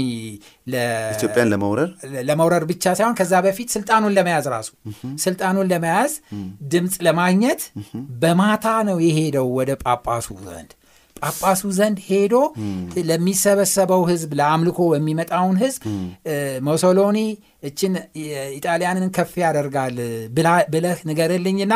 ኢትዮጵያን 1.12 1.48
ለመውረር 1.52 1.90
ለመውረር 2.28 2.64
ብቻ 2.70 2.84
ሳይሆን 2.98 3.14
ከዛ 3.20 3.32
በፊት 3.46 3.68
ስልጣኑን 3.76 4.12
ለመያዝ 4.16 4.46
ራሱ 4.54 4.70
ስልጣኑን 5.22 5.66
ለመያዝ 5.72 6.12
ድምፅ 6.72 6.96
ለማግኘት 7.06 7.62
በማታ 8.22 8.66
ነው 8.88 8.98
የሄደው 9.06 9.48
ወደ 9.58 9.70
ጳጳሱ 9.84 10.28
ዘንድ 10.46 10.70
ጳጳሱ 11.22 11.62
ዘንድ 11.76 11.98
ሄዶ 12.08 12.34
ለሚሰበሰበው 13.10 14.02
ህዝብ 14.10 14.30
ለአምልኮ 14.38 14.80
የሚመጣውን 14.94 15.56
ህዝብ 15.62 15.82
ሞሶሎኒ 16.66 17.18
እችን 17.68 17.94
ኢጣሊያንን 18.56 19.08
ከፍ 19.16 19.32
ያደርጋል 19.42 19.96
ብለህ 20.74 21.00
ንገርልኝና 21.10 21.74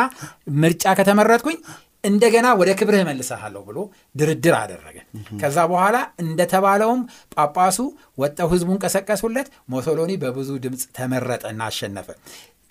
ምርጫ 0.61 0.93
ከተመረጥኩኝ 0.99 1.57
እንደገና 2.03 2.47
ወደ 2.59 2.71
ክብርህ 2.79 3.03
መልሰሃለሁ 3.07 3.61
ብሎ 3.69 3.77
ድርድር 4.15 4.55
አደረገ። 4.59 4.97
ከዛ 5.41 5.57
በኋላ 5.71 5.95
እንደተባለውም 6.23 7.01
ጳጳሱ 7.35 7.77
ወጥተው 8.21 8.49
ህዝቡን 8.53 8.77
ቀሰቀሱለት። 8.83 9.47
ሞሶሎኒ 9.73 10.11
በብዙ 10.23 10.49
ድምፅ 10.65 10.83
ተመረጠና 10.97 11.61
አሸነፈ። 11.69 12.09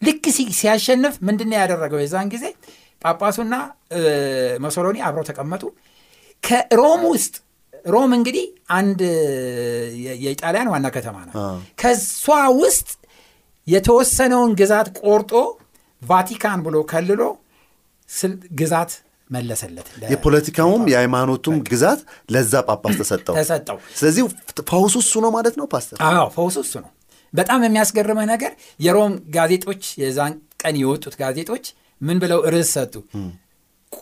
ልክ 0.02 0.24
ሲያሸንፍ 0.58 1.14
ምንድን 1.26 1.50
ያደረገው? 1.58 2.00
የዛን 2.02 2.30
ጊዜ 2.34 2.44
ጳጳሱና 3.02 3.54
ሙሶሊኒ 4.64 4.96
አብረው 5.06 5.26
ተቀመጡ። 5.30 5.62
ከሮም 6.44 7.02
ውስጥ 7.12 7.34
ሮም 7.86 8.10
እንግዲህ 8.16 8.44
አንድ 8.76 9.00
የኢጣሊያን 10.22 10.68
ዋና 10.72 10.86
ከተማ 10.94 11.16
ናት። 11.26 11.34
ከሷ 11.80 12.24
ውስጥ 12.60 12.88
የተወሰነውን 13.66 14.52
ግዛት 14.60 14.88
ቆርጦ 15.00 15.32
ቫቲካን 16.02 16.60
ብሎ 16.66 16.76
ከልሎ 16.90 17.22
ግዛት 18.58 18.90
መለሰለት 19.30 19.86
የፖለቲካውም 20.12 20.82
የሃይማኖቱም 20.92 21.56
ግዛት 21.68 22.00
ለዛ 22.34 22.54
ጳጳስ 22.68 22.96
ተሰጠው። 23.00 23.34
ተሰጠው። 23.38 23.78
ስለዚህ 23.98 24.24
ፈውሱ 24.70 24.94
እሱ 25.04 25.12
ነው 25.24 25.30
ማለት 25.36 25.54
ነው 25.60 25.66
ፓስተር። 25.72 25.98
አዎ 26.08 26.26
ፈውሱ 26.36 26.56
እሱ 26.64 26.74
ነው። 26.84 26.90
በጣም 27.32 27.60
የሚያስገርምህ 27.66 28.26
ነገር 28.32 28.52
የሮም 28.80 29.14
ጋዜጦች 29.36 29.84
የዛን 30.02 30.34
ቀን 30.62 30.76
የወጡት 30.82 31.14
ጋዜጦች 31.22 31.64
ምን 32.00 32.18
ብለው 32.22 32.40
ርዕስ 32.52 32.70
ሰጡ? 32.76 32.94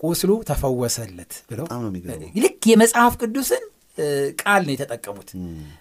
ቁስሉ 0.00 0.30
ተፈወሰለት 0.48 1.32
ብለው 1.50 1.66
ልክ 2.44 2.62
የመጽሐፍ 2.70 3.14
ቅዱስን 3.20 3.64
ቃል 4.42 4.62
ነው 4.66 4.72
የተጠቀሙት 4.74 5.30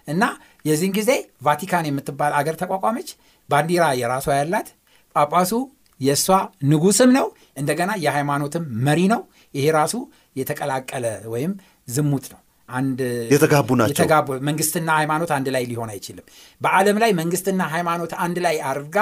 እና 0.08 0.22
የዚህን 0.64 0.92
ጊዜ 0.96 1.10
ቫቲካን 1.42 1.86
የምትባል 1.88 2.32
አገር 2.38 2.56
ተቋቋመች። 2.62 3.10
ባንዲራ 3.48 3.84
የራሷ 4.00 4.26
ያላት 4.38 4.68
ጳጳሱ 5.16 5.52
የእሷ 6.00 6.26
ንጉስም 6.64 7.10
ነው፣ 7.16 7.26
እንደገና 7.56 7.90
የሃይማኖትም 8.04 8.64
መሪ 8.86 9.00
ነው። 9.12 9.20
ይሄ 9.54 9.64
ራሱ 9.76 9.94
የተቀላቀለ 10.36 11.04
ወይም 11.32 11.52
ዝሙት 11.88 12.26
ነው። 12.32 12.40
አንድ 12.68 13.00
የተጋቡ 13.32 13.68
ናቸው። 13.78 13.92
የተጋቡ 13.94 14.28
መንግስትና 14.48 14.88
ሃይማኖት 14.98 15.30
አንድ 15.36 15.48
ላይ 15.54 15.64
ሊሆን 15.70 15.90
አይችልም። 15.92 16.24
በዓለም 16.60 16.96
ላይ 17.02 17.10
መንግስትና 17.18 17.62
ሃይማኖት 17.72 18.12
አንድ 18.24 18.36
ላይ 18.44 18.56
አድርጋ 18.68 18.96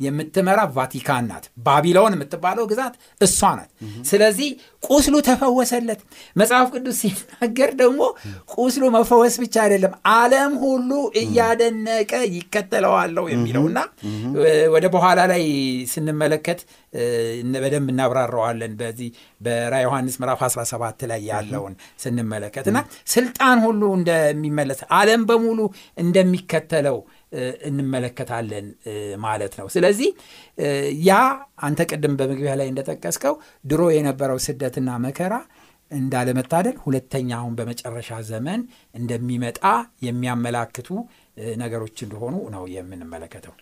የምትመራ 0.00 0.60
ቫቲካን 0.74 1.26
ናት። 1.30 1.46
ባቢሎን 1.66 2.14
የምትባለው 2.16 2.66
ግዛት 2.72 2.94
እሷ 3.20 3.40
ናት። 3.58 3.70
ስለዚህ 4.10 4.50
ቁስሉ 4.88 5.14
ተፈወሰለት። 5.28 6.00
መጽሐፍ 6.36 6.68
ቅዱስ 6.74 6.98
ሲናገር 7.02 7.70
ደግሞ 7.80 8.00
ቁስሉ 8.56 8.84
መፈወስ 8.96 9.36
ብቻ 9.42 9.56
አይደለም 9.64 9.94
ዓለም 10.14 10.52
ሁሉ 10.64 10.90
እያደነቀ 11.22 12.12
ይከተለዋለው 12.36 13.26
የሚለውና 13.32 13.78
ወደ 14.74 14.86
በኋላ 14.94 15.20
ላይ 15.32 15.44
ስንመለከት 15.92 16.60
በደንብ 17.56 17.88
እናብራረዋለን። 17.92 18.72
በዚህ 18.80 19.08
በራ 19.40 19.74
ዮሐንስ 19.84 20.16
ምዕራፍ 20.20 20.40
17 20.46 21.04
ላይ 21.10 21.20
ያለውን 21.30 21.74
ስንመለከት 22.02 22.66
እና 22.72 22.78
ስልጣን 23.14 23.60
ሁሉ 23.66 23.82
እንደሚመለስ 23.98 24.80
ዓለም 24.98 25.24
በሙሉ 25.30 25.60
እንደሚከተለው 26.04 26.98
እንመለከታለን 27.68 28.66
ማለት 29.24 29.54
ነው። 29.60 29.66
ስለዚህ 29.74 30.10
ያ 31.06 31.12
አንተ 31.66 31.80
ቅድም 31.90 32.14
በመግቢያ 32.18 32.52
ላይ 32.60 32.68
እንደጠቀስከው 32.72 33.34
ድሮ 33.64 33.82
የነበረው 33.96 34.40
ስደትና 34.46 34.90
መከራ 35.06 35.34
እንዳለመታደል 35.90 36.76
ሁለተኛ 36.84 37.30
አሁን 37.38 37.52
በመጨረሻ 37.58 38.10
ዘመን 38.30 38.60
እንደሚመጣ 38.94 39.60
የሚያመላክቱ 40.06 40.88
ነገሮች 41.60 41.96
እንደሆኑ 42.06 42.34
ነው 42.54 42.64
የምንመለከተው። 42.74 43.54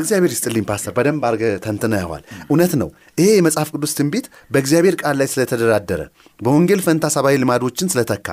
እግዚአብሔር 0.00 0.30
ይስጥልኝ 0.30 0.64
ፓስተር፣ 0.66 0.92
በደንብ 0.96 1.22
አድርገህ 1.28 1.52
ተንትነኸዋል። 1.64 2.22
እውነት 2.46 2.72
ነው። 2.80 2.88
ይሄ 3.18 3.28
የመጽሐፍ 3.36 3.68
ቅዱስ 3.74 3.92
ትንቢት 3.98 4.26
በእግዚአብሔር 4.50 4.96
ቃል 5.00 5.16
ላይ 5.20 5.28
ስለተደራደረ 5.32 6.02
በወንጌል 6.40 6.80
ፈንታ 6.84 7.06
ሰብአዊ 7.14 7.36
ልማዶችን 7.42 7.90
ስለተካ 7.92 8.26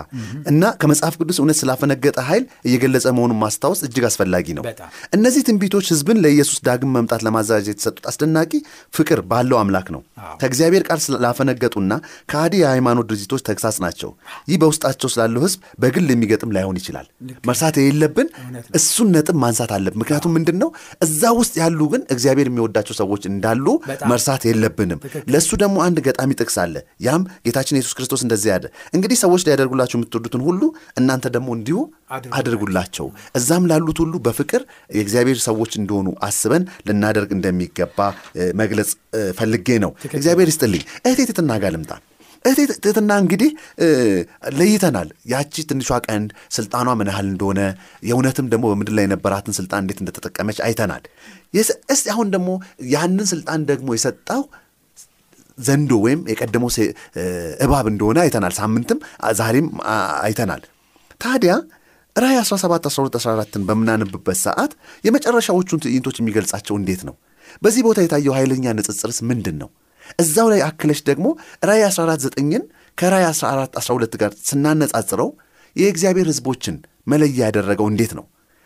እና 0.52 0.64
ከመጽሐፍ 0.82 1.16
ቅዱስ 1.20 1.38
እውነት 1.42 1.58
ስላፈነገጠ 1.60 2.18
ኃይል 2.28 2.44
እየገለጸ 2.68 3.06
መሆኑን 3.18 3.40
ማስታወስ 3.42 3.80
እጅግ 3.88 4.06
አስፈላጊ 4.10 4.48
ነው። 4.58 4.64
እነዚህ 5.18 5.42
ትንቢቶች 5.48 5.86
ሕዝብን 5.94 6.20
ለኢየሱስ 6.24 6.60
ዳግም 6.68 6.92
መምጣት 6.98 7.22
ለማዘጋጀት 7.28 7.72
የተሰጡት 7.74 8.06
አስደናቂ 8.12 8.52
ፍቅር 8.94 9.20
ባለው 9.32 9.58
አምላክ 9.62 9.88
ነው። 9.96 10.02
ከእግዚአብሔር 10.42 10.84
ቃል 10.88 11.00
ስላፈነገጡና 11.06 11.92
ከሃዲ 12.32 12.54
የሃይማኖት 12.62 13.08
ድርጅቶች 13.10 13.42
ተግሳጽ 13.48 13.78
ናቸው። 13.86 14.12
ይህ 14.50 14.58
በውስጣቸው 14.62 15.10
ስላለው 15.14 15.42
ሕዝብ 15.46 15.62
በግል 15.82 16.08
የሚገጥም 16.14 16.54
ላይሆን 16.56 16.78
ይችላል። 16.82 17.08
መርሳት 17.50 17.76
የሌለብን 17.80 18.28
እሱን 18.80 19.10
ነጥብ 19.16 19.38
ማንሳት 19.44 19.72
አለብን። 19.76 20.00
ምክንያቱም 20.02 20.34
ምንድን 20.38 20.58
ነው 20.62 20.70
እዛ 21.06 21.34
ውስጥ 21.40 21.54
ያሉ 21.62 21.82
ግን 21.94 22.02
እግዚአብሔር 22.16 22.48
የሚወዳቸው 22.50 22.96
ሰዎች 23.00 23.24
እንዳሉ 23.32 23.66
መርሳት 24.12 24.44
የለብንም። 24.50 25.00
ለእሱ 25.34 25.52
ደግሞ 25.62 25.78
አንድ 25.86 25.98
ገጣሚ 26.06 26.32
ጥቅስ 26.40 26.58
አለ። 26.64 26.76
ያም 27.06 27.22
ጌታችን 27.46 27.78
ኢየሱስ 27.78 27.95
ክርስቶስ 27.96 28.22
እንደዚህ 28.26 28.50
ያለ 28.52 28.66
እንግዲህ 28.94 29.18
ሰዎች 29.22 29.44
ሊያደርጉላቸው 29.48 29.98
የምትወዱትን 29.98 30.44
ሁሉ 30.48 30.62
እናንተ 31.00 31.26
ደግሞ 31.36 31.50
እንዲሁ 31.58 31.78
አድርጉላቸው። 32.38 33.08
እዛም 33.40 33.68
ላሉት 33.72 34.00
ሁሉ 34.04 34.16
በፍቅር 34.26 34.62
የእግዚአብሔር 34.96 35.40
ሰዎች 35.46 35.72
እንደሆኑ 35.80 36.10
አስበን 36.28 36.66
ልናደርግ 36.88 37.32
እንደሚገባ 37.38 38.00
መግለጽ 38.62 38.92
ፈልጌ 39.38 39.70
ነው። 39.86 39.94
እግዚአብሔር 40.12 40.50
ይስጥልኝ። 40.52 40.84
እህቴ 41.06 41.22
ትትና 41.32 41.58
ጋር 41.64 41.74
ልምጣ። 41.76 41.94
እህቴ 42.46 42.60
ትህትና 42.76 43.12
እንግዲህ 43.22 43.52
ለይተናል። 44.58 45.08
ያቺ 45.32 45.64
ትንሿ 45.70 45.88
ቀንድ 46.08 46.28
ስልጣኗ 46.52 46.90
ምን 47.00 47.10
ያህል 47.12 47.28
እንደሆነ 47.32 47.62
የእውነትም 48.10 48.50
ደግሞ 48.52 48.66
በምድር 48.72 48.94
ላይ 48.98 49.06
የነበራትን 49.08 49.56
ስልጣን 49.60 49.82
እንዴት 49.84 50.00
እንደተጠቀመች 50.04 50.60
አይተናል። 50.68 51.04
እስቲ 51.94 52.06
አሁን 52.14 52.28
ደግሞ 52.36 52.50
ያንን 52.94 53.28
ስልጣን 53.32 53.64
ደግሞ 53.72 53.90
የሰጠው 53.98 54.44
ዘንዶ 55.58 55.92
ወይም 56.06 56.22
የቀደመው 56.32 56.70
እባብ 57.66 57.86
እንደሆነ 57.92 58.18
አይተናል። 58.24 58.54
ሳምንትም 58.60 59.00
ዛሬም 59.40 59.68
አይተናል። 60.24 60.62
ታዲያ 61.22 61.54
ራእይ 62.16 62.38
17 62.42 62.86
12 62.90 63.16
14ን 63.20 63.64
በምናነብበት 63.68 64.38
ሰዓት 64.44 64.72
የመጨረሻዎቹን 65.04 65.82
ትዕይንቶች 65.84 66.18
የሚገልጻቸው 66.20 66.76
እንዴት 66.80 67.02
ነው? 67.08 67.16
በዚህ 67.62 67.82
ቦታ 67.88 68.00
የታየው 68.04 68.36
ኃይለኛ 68.38 68.66
ንጽጽርስ 68.78 69.20
ምንድን 69.30 69.58
ነው? 69.62 69.70
እዛው 70.20 70.48
ላይ 70.52 70.62
አክለሽ 70.68 71.00
ደግሞ 71.10 71.28
ራእይ 71.64 71.84
14 71.88 72.26
9ን 72.36 72.64
ከራእይ 72.98 73.26
14 73.32 73.80
12 73.82 74.18
ጋር 74.22 74.32
ስናነጻጽረው 74.50 75.30
የእግዚአብሔር 75.76 76.28
ሕዝቦችን 76.32 76.76
መለያ 77.08 77.40
ያደረገው 77.42 77.88
እንዴት 77.92 78.12
ነው? 78.20 78.26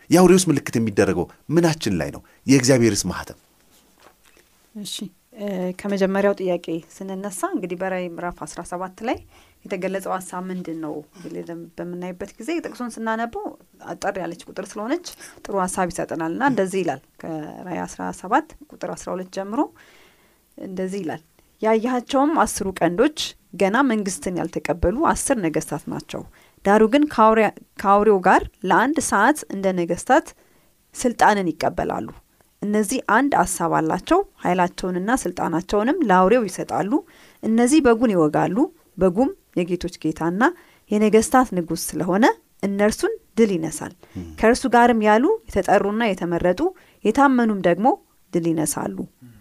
የአውሬውስ 0.09 0.45
ምልክት 0.49 0.75
የሚደረገው 0.77 1.25
ምናችን 1.49 1.95
ላይ 2.01 2.09
ነው? 2.15 2.21
የእግዚአብሔርስ 2.47 3.03
ማህተም 3.11 3.39
እሺ 4.75 4.95
ከመጀመሪያው 5.79 6.33
ጥያቄ 6.39 6.65
ስንነሳ 6.93 7.41
እንግዲህ 7.53 7.77
በራእይ 7.81 8.07
ምዕራፍ 8.13 8.37
17 8.45 9.03
ላይ 9.07 9.17
የተገለጸው 9.65 10.11
ሀሳብ 10.15 10.43
ምንድን 10.49 10.77
ነው 10.83 10.93
በምናይበት 11.77 12.31
ጊዜ 12.39 12.49
ጥቅሱን 12.65 12.91
ስናነበው 12.95 13.45
አጠር 13.91 14.17
ያለች 14.21 14.41
ቁጥር 14.49 14.65
ስለሆነች 14.71 15.07
ጥሩ 15.43 15.55
ሀሳብ 15.63 15.87
ይሰጠናል 15.91 16.33
እና 16.35 16.43
እንደዚህ 16.51 16.79
ይላል 16.83 17.01
ከራእይ 17.21 17.79
17 17.85 18.55
ቁጥር 18.71 18.91
12 18.95 19.31
ጀምሮ 19.37 19.61
እንደዚህ 20.57 21.01
ይላል 21.03 21.23
ያያቸውም 21.61 22.33
አስሩ 22.43 22.67
ቀንዶች 22.79 23.19
ገና 23.55 23.77
መንግስትን 23.89 24.37
ያልተቀበሉ 24.39 24.97
አስር 25.11 25.37
ነገስታት 25.45 25.83
ናቸው። 25.93 26.21
ዳሩ 26.65 26.83
ግን 26.93 27.03
ከአውሬ- 27.13 27.53
ከአውሬው 27.81 28.19
ጋር 28.27 28.41
ለአንድ 28.69 28.97
ሰዓት 29.07 29.39
እንደ 29.53 29.67
ነገስታት 29.79 30.27
ስልጣንን 30.95 31.47
ይቀበላሉ። 31.51 32.07
እነዚህ 32.61 32.99
አንድ 33.15 33.31
አሳብ 33.41 33.71
አላቸው። 33.77 34.19
ኃይላቸውንና 34.43 35.11
ስልጣናቸውንም 35.23 35.97
ለአውሬው 36.09 36.43
ይሰጣሉ። 36.49 36.91
እነዚህ 37.43 37.79
በጉን 37.85 38.13
ይወጋሉ። 38.15 38.57
በጉም 38.97 39.29
የጌቶች 39.59 39.95
ጌታና 40.03 40.43
የነገስታት 40.91 41.47
ንጉሥ 41.57 41.81
ስለሆነ 41.89 42.25
እነርሱን 42.63 43.13
ድል 43.37 43.51
ይነሳል። 43.55 43.93
ከእርሱ 44.39 44.63
ጋርም 44.73 45.01
ያሉ 45.07 45.25
የተጠሩና 45.49 46.03
የተመረጡ 46.09 46.61
የታመኑም 47.03 47.59
ደግሞ 47.67 47.87
ድል 48.33 48.45
ይነሳሉ 48.49 48.97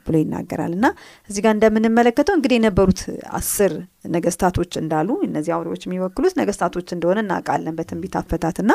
ብሎ 0.07 0.17
ይናገራል 0.21 0.73
እና 0.77 0.87
እዚህ 1.31 1.41
ጋር 1.45 1.53
እንደምንመለከተው 1.57 2.35
እንግዲህ 2.37 2.57
የነበሩት 2.59 3.01
አስር 3.39 3.73
ነገስታቶች 4.15 4.73
እንዳሉ 4.83 5.09
እነዚህ 5.27 5.53
አውሬዎች 5.57 5.83
የሚወክሉት 5.87 6.35
ነገስታቶች 6.41 6.89
እንደሆነ 6.97 7.19
እናውቃለን 7.25 7.77
በትንቢት 7.79 8.15
አፈታት 8.21 8.59
እና 8.63 8.73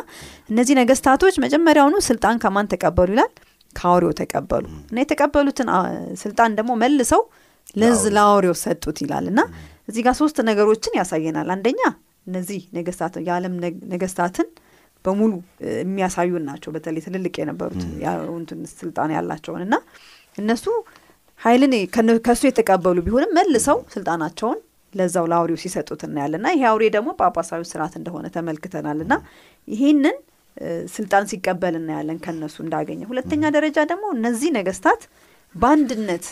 እነዚህ 0.50 0.76
ነገስታቶች 0.82 1.38
መጀመሪያውኑ 1.46 1.96
ስልጣን 2.10 2.42
ከማን 2.44 2.70
ተቀበሉ 2.74 3.10
ይላል 3.16 3.32
ከአውሬው 3.76 4.12
ተቀበሉ። 4.20 4.66
እና 4.90 4.98
የተቀበሉትን 5.04 5.70
ስልጣን 6.22 6.52
ደግሞ 6.60 6.72
መልሰው 6.82 7.22
ለዝ 7.76 8.02
ለአውሬው 8.16 8.56
ሰጡት 8.62 8.98
ይላል። 9.04 9.28
እና 9.32 9.42
እዚህ 9.90 10.02
ጋር 10.06 10.16
ሶስት 10.20 10.38
ነገሮችን 10.50 10.98
ያሳየናል። 11.00 11.50
አንደኛ 11.56 11.82
እነዚህ 12.28 12.62
ነገስታት 12.78 13.16
የዓለም 13.26 13.54
ነገስታትን 13.94 14.48
በሙሉ 15.06 15.32
የሚያሳዩን 15.80 16.44
ናቸው። 16.50 16.70
በተለይ 16.76 17.02
ትልልቅ 17.06 17.34
የነበሩት 17.40 17.82
ያ- 18.04 18.14
እንትን 18.36 18.60
ስልጣን 18.74 19.10
ያላቸውን 19.16 19.64
እና 19.66 19.76
እነሱ 20.38 20.66
ኃይልን 21.40 21.74
ከነ- 21.94 22.22
ከእሱ 22.26 22.44
የተቀበሉ 22.48 22.98
ቢሆንም 23.06 23.34
መልሰው 23.38 23.80
ስልጣናቸውን 23.94 24.60
ለዛው 24.94 25.26
ለአውሬው 25.30 25.58
ሲሰጡት 25.62 26.02
እናያለን። 26.08 26.40
እና 26.42 26.50
ይሄ 26.56 26.64
አውሬ 26.70 26.84
ደግሞ 26.96 27.10
ጳጳሳዊ 27.20 27.62
ስርዓት 27.70 27.94
እንደሆነ 28.00 28.26
ተመልክተናል። 28.36 29.00
እና 29.06 29.14
ይህንን 29.68 30.18
ስልጣን 30.94 31.24
ሲቀበል 31.30 31.76
እናያለን 31.80 32.18
ከነሱ 32.24 32.56
እንዳገኘ። 32.64 33.02
ሁለተኛ 33.10 33.44
ደረጃ 33.56 33.78
ደግሞ 33.92 34.06
እነዚህ 34.16 34.50
ነገስታት 34.58 35.02
በአንድነት 35.56 36.26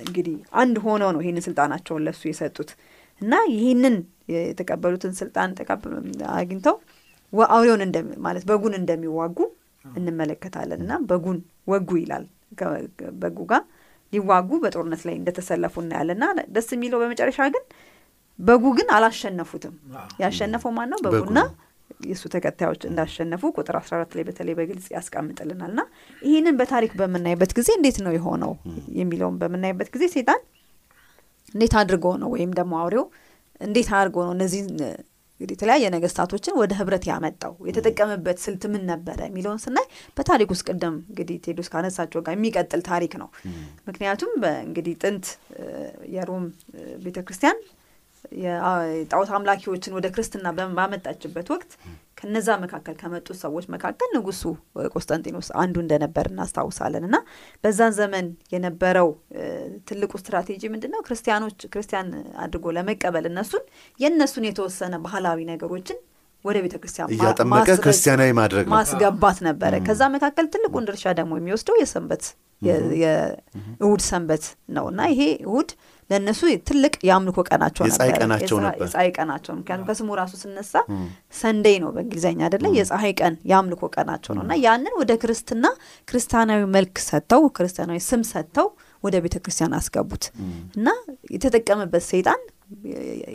እንግዲህ 0.00 0.34
አንድ 0.60 0.76
ሆነው 0.84 1.10
ነው 1.14 1.20
ይህንን 1.22 1.44
ስልጣናቸውን 1.46 2.04
ለሱ 2.06 2.22
የሰጡት። 2.28 2.70
እና 3.20 3.34
ይህንን 3.52 3.96
የተቀበሉትን 4.32 5.12
ስልጣን 5.18 5.50
ተቀብ- 5.58 5.88
አግኝተው 6.36 6.76
አውሬውን 7.50 7.82
እንደሚ- 7.86 8.18
ማለት 8.24 8.44
በጉን 8.48 8.74
እንደሚዋጉ 8.78 9.38
እንመለከታለን። 9.84 10.80
እና 10.84 10.94
በጉን 11.08 11.38
ወጉ 11.68 11.90
ይላል። 12.02 12.24
በጉ 13.22 13.38
ጋር 13.50 13.62
ሊዋጉ 14.12 14.50
በጦርነት 14.62 15.02
ላይ 15.06 15.14
እንደተሰለፉ 15.20 15.74
እናያለን። 15.82 16.16
እና 16.20 16.24
ደስ 16.54 16.68
የሚለው 16.74 16.98
በመጨረሻ 17.02 17.38
ግን 17.54 17.64
በጉ 18.38 18.64
ግን 18.78 18.88
አላሸነፉትም። 18.96 19.74
ያሸነፈው 20.22 20.72
ማን 20.76 20.88
ነው? 20.92 20.98
በጉና 21.06 21.40
የእሱ 22.04 22.24
ተከታዮች 22.32 22.82
እንዳሸነፉ 22.88 23.42
ቁጥር 23.56 23.76
14 23.78 24.16
ላይ 24.16 24.24
በተለይ 24.28 24.54
በግልጽ 24.58 24.86
ያስቀምጥልናል። 24.94 25.70
እና 25.70 25.82
ይህንን 26.22 26.56
በታሪክ 26.58 26.92
በምናይበት 27.00 27.52
ጊዜ 27.58 27.70
እንዴት 27.76 27.98
ነው 28.04 28.12
የሆነው 28.16 28.52
የሚለውን 28.98 29.36
በምናይበት 29.40 29.90
ጊዜ 29.94 30.04
ሴጣን 30.14 30.42
እንዴት 31.54 31.74
አድርጎ 31.80 32.06
ነው 32.20 32.30
ወይም 32.34 32.52
ደግሞ 32.58 32.74
አውሬው 32.80 33.04
እንዴት 33.60 33.88
አድርጎ 33.96 34.16
ነው 34.26 34.32
እነዚህን 34.36 34.68
እ፣ 34.82 34.88
እንግዲህ 35.40 35.54
የተለያየ 35.56 35.86
ነገስታቶችን 35.94 36.54
ወደ 36.58 36.72
ህብረት 36.78 37.04
ያመጣው? 37.08 37.52
የተጠቀመበት 37.68 38.38
ስልት 38.42 38.62
ምን 38.72 38.82
ነበረ? 38.90 39.18
የሚለውን 39.28 39.60
ስናይ 39.62 39.86
በታሪክ 40.16 40.48
ውስጥ 40.52 40.64
ቅድም 40.68 40.94
እንግዲህ 41.04 41.36
ቴዎድሮስ 41.44 41.68
ካነሳቸው 41.72 42.20
ጋር 42.26 42.34
የሚቀጥል 42.36 42.82
ታሪክ 42.88 43.12
ነው። 43.22 43.28
ምክንያቱም 43.88 44.30
በእንግዲህ 44.42 44.94
ጥንት 45.02 45.26
የሮም 46.14 46.44
ቤተ 47.02 47.18
ክርስቲያን 47.26 47.58
የጣዖት 48.42 49.30
አምላኪዎችን 49.36 49.96
ወደ 49.96 50.06
ክርስትና 50.14 50.46
ባመጣችበት 50.76 51.48
ወቅት 51.54 51.72
ከነዛ 52.18 52.48
መካከል 52.62 52.94
ከመጡት 53.00 53.36
ሰዎች 53.42 53.64
መካከል 53.74 54.08
ንጉሱ 54.14 54.42
ቆስጠንጢኖስ 54.92 55.48
አንዱ 55.62 55.76
እንደነበር 55.82 56.26
እናስታውሳለን። 56.30 57.04
እና 57.08 57.16
በዛን 57.64 57.92
ዘመን 57.98 58.26
የነበረው 58.54 59.08
ትልቁ 59.88 60.12
ስትራቴጂ 60.20 60.62
ምንድን 60.74 60.92
ነው? 60.94 61.02
ክርስቲያኖች 61.06 61.58
ክርስቲያን 61.72 62.08
አድርጎ 62.44 62.72
ለመቀበል 62.76 63.26
እነሱን 63.30 63.64
የእነሱን 64.00 64.46
የተወሰነ 64.48 64.94
ባህላዊ 65.04 65.40
ነገሮችን 65.52 65.98
ወደ 66.44 66.56
ቤተ 66.64 66.76
ክርስቲያን 66.80 67.12
እያጠመቀ 67.14 67.68
ክርስቲያናዊ 67.84 68.30
ማድረግ 68.38 68.64
ማስገባት 68.72 69.38
ነበረ። 69.46 69.74
ከዛ 69.86 70.02
መካከል 70.14 70.46
ትልቁን 70.54 70.86
ድርሻ 70.88 71.14
ደግሞ 71.20 71.32
የሚወስደው 71.38 71.76
የሰንበት 71.80 72.24
የእሁድ 73.02 74.02
ሰንበት 74.08 74.44
ነው። 74.76 74.86
እና 74.92 75.00
ይሄ 75.12 75.22
እሁድ 75.46 75.70
ለእነሱ 76.10 76.40
ትልቅ 76.68 76.94
የአምልኮ 77.08 77.38
ቀናቸው 77.48 77.82
ነበር። 77.84 77.92
የፀሐይ 78.84 79.10
ቀናቸው 79.16 79.52
ምክንያቱም 79.58 79.84
ከስሙ 79.88 80.08
ራሱ 80.20 80.32
ስነሳ 80.42 80.72
ሰንዴይ 81.40 81.76
ነው 81.82 81.90
በእንግሊዝኛ 81.94 82.40
አይደለ? 82.46 82.64
የፀሐይ 82.78 83.12
ቀን 83.20 83.36
የአምልኮ 83.50 83.82
ቀናቸው 83.94 84.32
ነው። 84.36 84.42
እና 84.46 84.54
ያንን 84.64 84.94
ወደ 85.00 85.12
ክርስትና 85.22 85.64
ክርስቲያናዊ 86.08 86.62
መልክ 86.76 86.96
ሰጥተው 87.08 87.44
ክርስቲያናዊ 87.56 88.00
ስም 88.08 88.24
ሰጥተው 88.32 88.68
ወደ 89.04 89.16
ቤተ 89.24 89.36
ክርስቲያን 89.44 89.74
አስገቡት 89.78 90.24
እና 90.76 90.88
የተጠቀመበት 91.34 92.04
ሰይጣን 92.10 92.42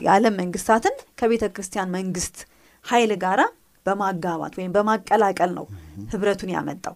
የዓለም 0.03 0.35
መንግስታትን 0.39 0.95
ከቤተ 1.19 1.45
ክርስቲያን 1.55 1.91
መንግስት 1.95 2.37
ኃይል 2.85 3.11
ጋራ 3.23 3.41
በማጋባት 3.85 4.53
ወይም 4.57 4.71
በማቀላቀል 4.75 5.51
ነው 5.57 5.65
ህብረቱን 6.11 6.49
ያመጣው 6.55 6.95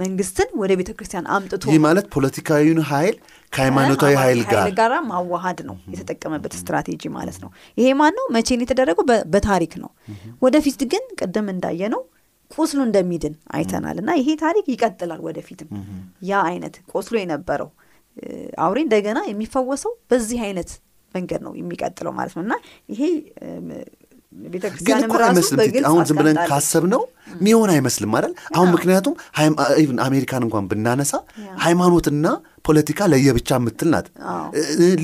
መንግስትን 0.00 0.48
ወደ 0.60 0.72
ቤተ 0.78 0.90
ክርስቲያን 0.96 1.26
አምጥቶ 1.34 1.62
ይህ 1.70 1.80
ማለት 1.84 2.06
ፖለቲካዊውን 2.14 2.80
ኃይል 2.90 3.16
ከሃይማኖታዊ 3.52 4.14
ኃይል 4.20 4.40
ጋር 4.52 4.68
ጋር 4.78 4.92
ማዋሃድ 5.08 5.60
ነው 5.68 5.76
የተጠቀመበት 5.92 6.52
ስትራቴጂ 6.58 7.02
ማለት 7.16 7.38
ነው። 7.42 7.50
ይሄ 7.78 7.88
ማን 8.00 8.14
ነው? 8.18 8.26
መቼ 8.36 8.48
ነው 8.58 8.64
የተደረገው? 8.66 9.04
በታሪክ 9.34 9.74
ነው። 9.82 9.90
ወደፊት 10.42 10.82
ግን 10.92 11.04
ቅድም 11.20 11.48
እንዳየ 11.54 11.82
ነው 11.94 12.02
ቁስሉ 12.50 12.78
እንደሚድን 12.86 13.34
አይተናል 13.56 13.96
እና 14.02 14.10
ይሄ 14.20 14.28
ታሪክ 14.42 14.66
ይቀጥላል 14.72 15.20
ወደፊትም 15.26 15.68
ያ 16.30 16.40
አይነት 16.48 16.76
ቆስሎ 16.92 17.14
የነበረው 17.20 17.68
አውሬ 18.64 18.78
እንደገና 18.86 19.18
የሚፈወሰው 19.28 19.92
በዚህ 20.10 20.40
አይነት 20.46 20.70
መንገድ 21.14 21.40
ነው 21.46 21.52
የሚቀጥለው 21.58 22.12
ማለት 22.16 22.34
ነው 22.36 22.42
እና 22.46 22.54
ይሄ 22.92 23.02
ግን 24.86 24.98
እኮ 25.00 25.14
አይመስልም 25.22 25.60
አሁን 25.88 26.02
ዝም 26.08 26.18
ብለን 26.20 26.36
ካሰብ 26.48 26.84
ነው 26.92 27.02
ሚሆን 27.40 27.70
አይመስልም 27.74 28.12
አይደል? 28.16 28.32
አሁን 28.54 28.68
ምክንያቱም 28.74 29.14
አሜሪካን 30.06 30.44
እንኳን 30.46 30.64
ብናነሳ 30.70 31.12
ሃይማኖትና 31.64 32.24
ፖለቲካ 32.66 33.08
ለየብቻ 33.12 33.50
የምትል 33.58 33.90
ናት። 33.94 34.06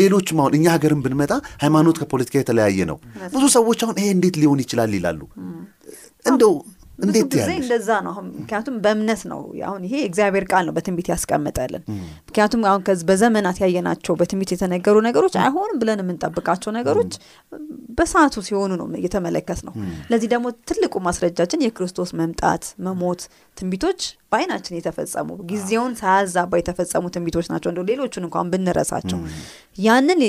ሌሎችም 0.01 0.41
አሁን 0.43 0.55
እኛ 0.59 0.67
ሀገርን 0.75 1.03
ብንመጣ 1.05 1.33
ሃይማኖት 1.63 1.99
ከፖለቲካ 2.03 2.37
የተለያየ 2.41 2.87
ነው። 2.91 2.99
ብዙ 3.35 3.45
ሰዎች 3.57 3.83
አሁን 3.87 3.99
ይሄ 4.03 4.09
እንዴት 4.17 4.37
ሊሆን 4.43 4.63
ይችላል 4.65 4.93
ይላሉ። 4.99 5.21
እንደው 6.25 6.55
ብዙ 6.99 7.15
ጊዜ 7.33 7.49
እንደዛ 7.57 7.89
ነው። 8.05 8.11
አሁን 8.13 8.27
ምክንያቱም 8.37 8.77
በእምነት 8.85 9.23
ነው። 9.31 9.41
አሁን 9.67 9.83
ይሄ 9.87 9.95
እግዚአብሔር 10.07 10.45
ቃል 10.51 10.65
ነው 10.69 10.75
በትንቢት 10.77 11.09
ያስቀምጠልን። 11.13 11.83
ምክንያቱም 12.29 12.63
አሁን 12.69 12.81
በዘመናት 13.09 13.59
ያየናቸው 13.63 14.15
በትንቢት 14.21 14.53
የተነገሩ 14.55 14.97
ነገሮች 15.07 15.35
አይሆንም 15.43 15.79
ብለን 15.83 16.03
የምንጠብቃቸው 16.03 16.73
ነገሮች 16.79 17.13
በሰዓቱ 17.99 18.37
ሲሆኑ 18.47 18.71
ነው 18.81 18.87
እየተመለከት 19.01 19.61
ነው። 19.67 19.75
ለዚህ 20.11 20.31
ደግሞ 20.33 20.47
ትልቁ 20.69 20.95
ማስረጃችን 21.07 21.65
የክርስቶስ 21.67 22.11
መምጣት፣ 22.21 22.65
መሞት 22.87 23.23
ትንቢቶች 23.57 24.01
በአይናችን 24.31 24.77
የተፈጸሙ 24.79 25.29
ጊዜውን 25.51 25.93
ሳያዛባ 26.01 26.53
የተፈጸሙ 26.61 27.05
ትንቢቶች 27.15 27.47
ናቸው። 27.53 27.71
እንደው 27.73 27.87
ሌሎቹን 27.91 28.27
እንኳን 28.27 28.51
ብንረሳቸው 28.53 29.21
ያንን 29.81 30.21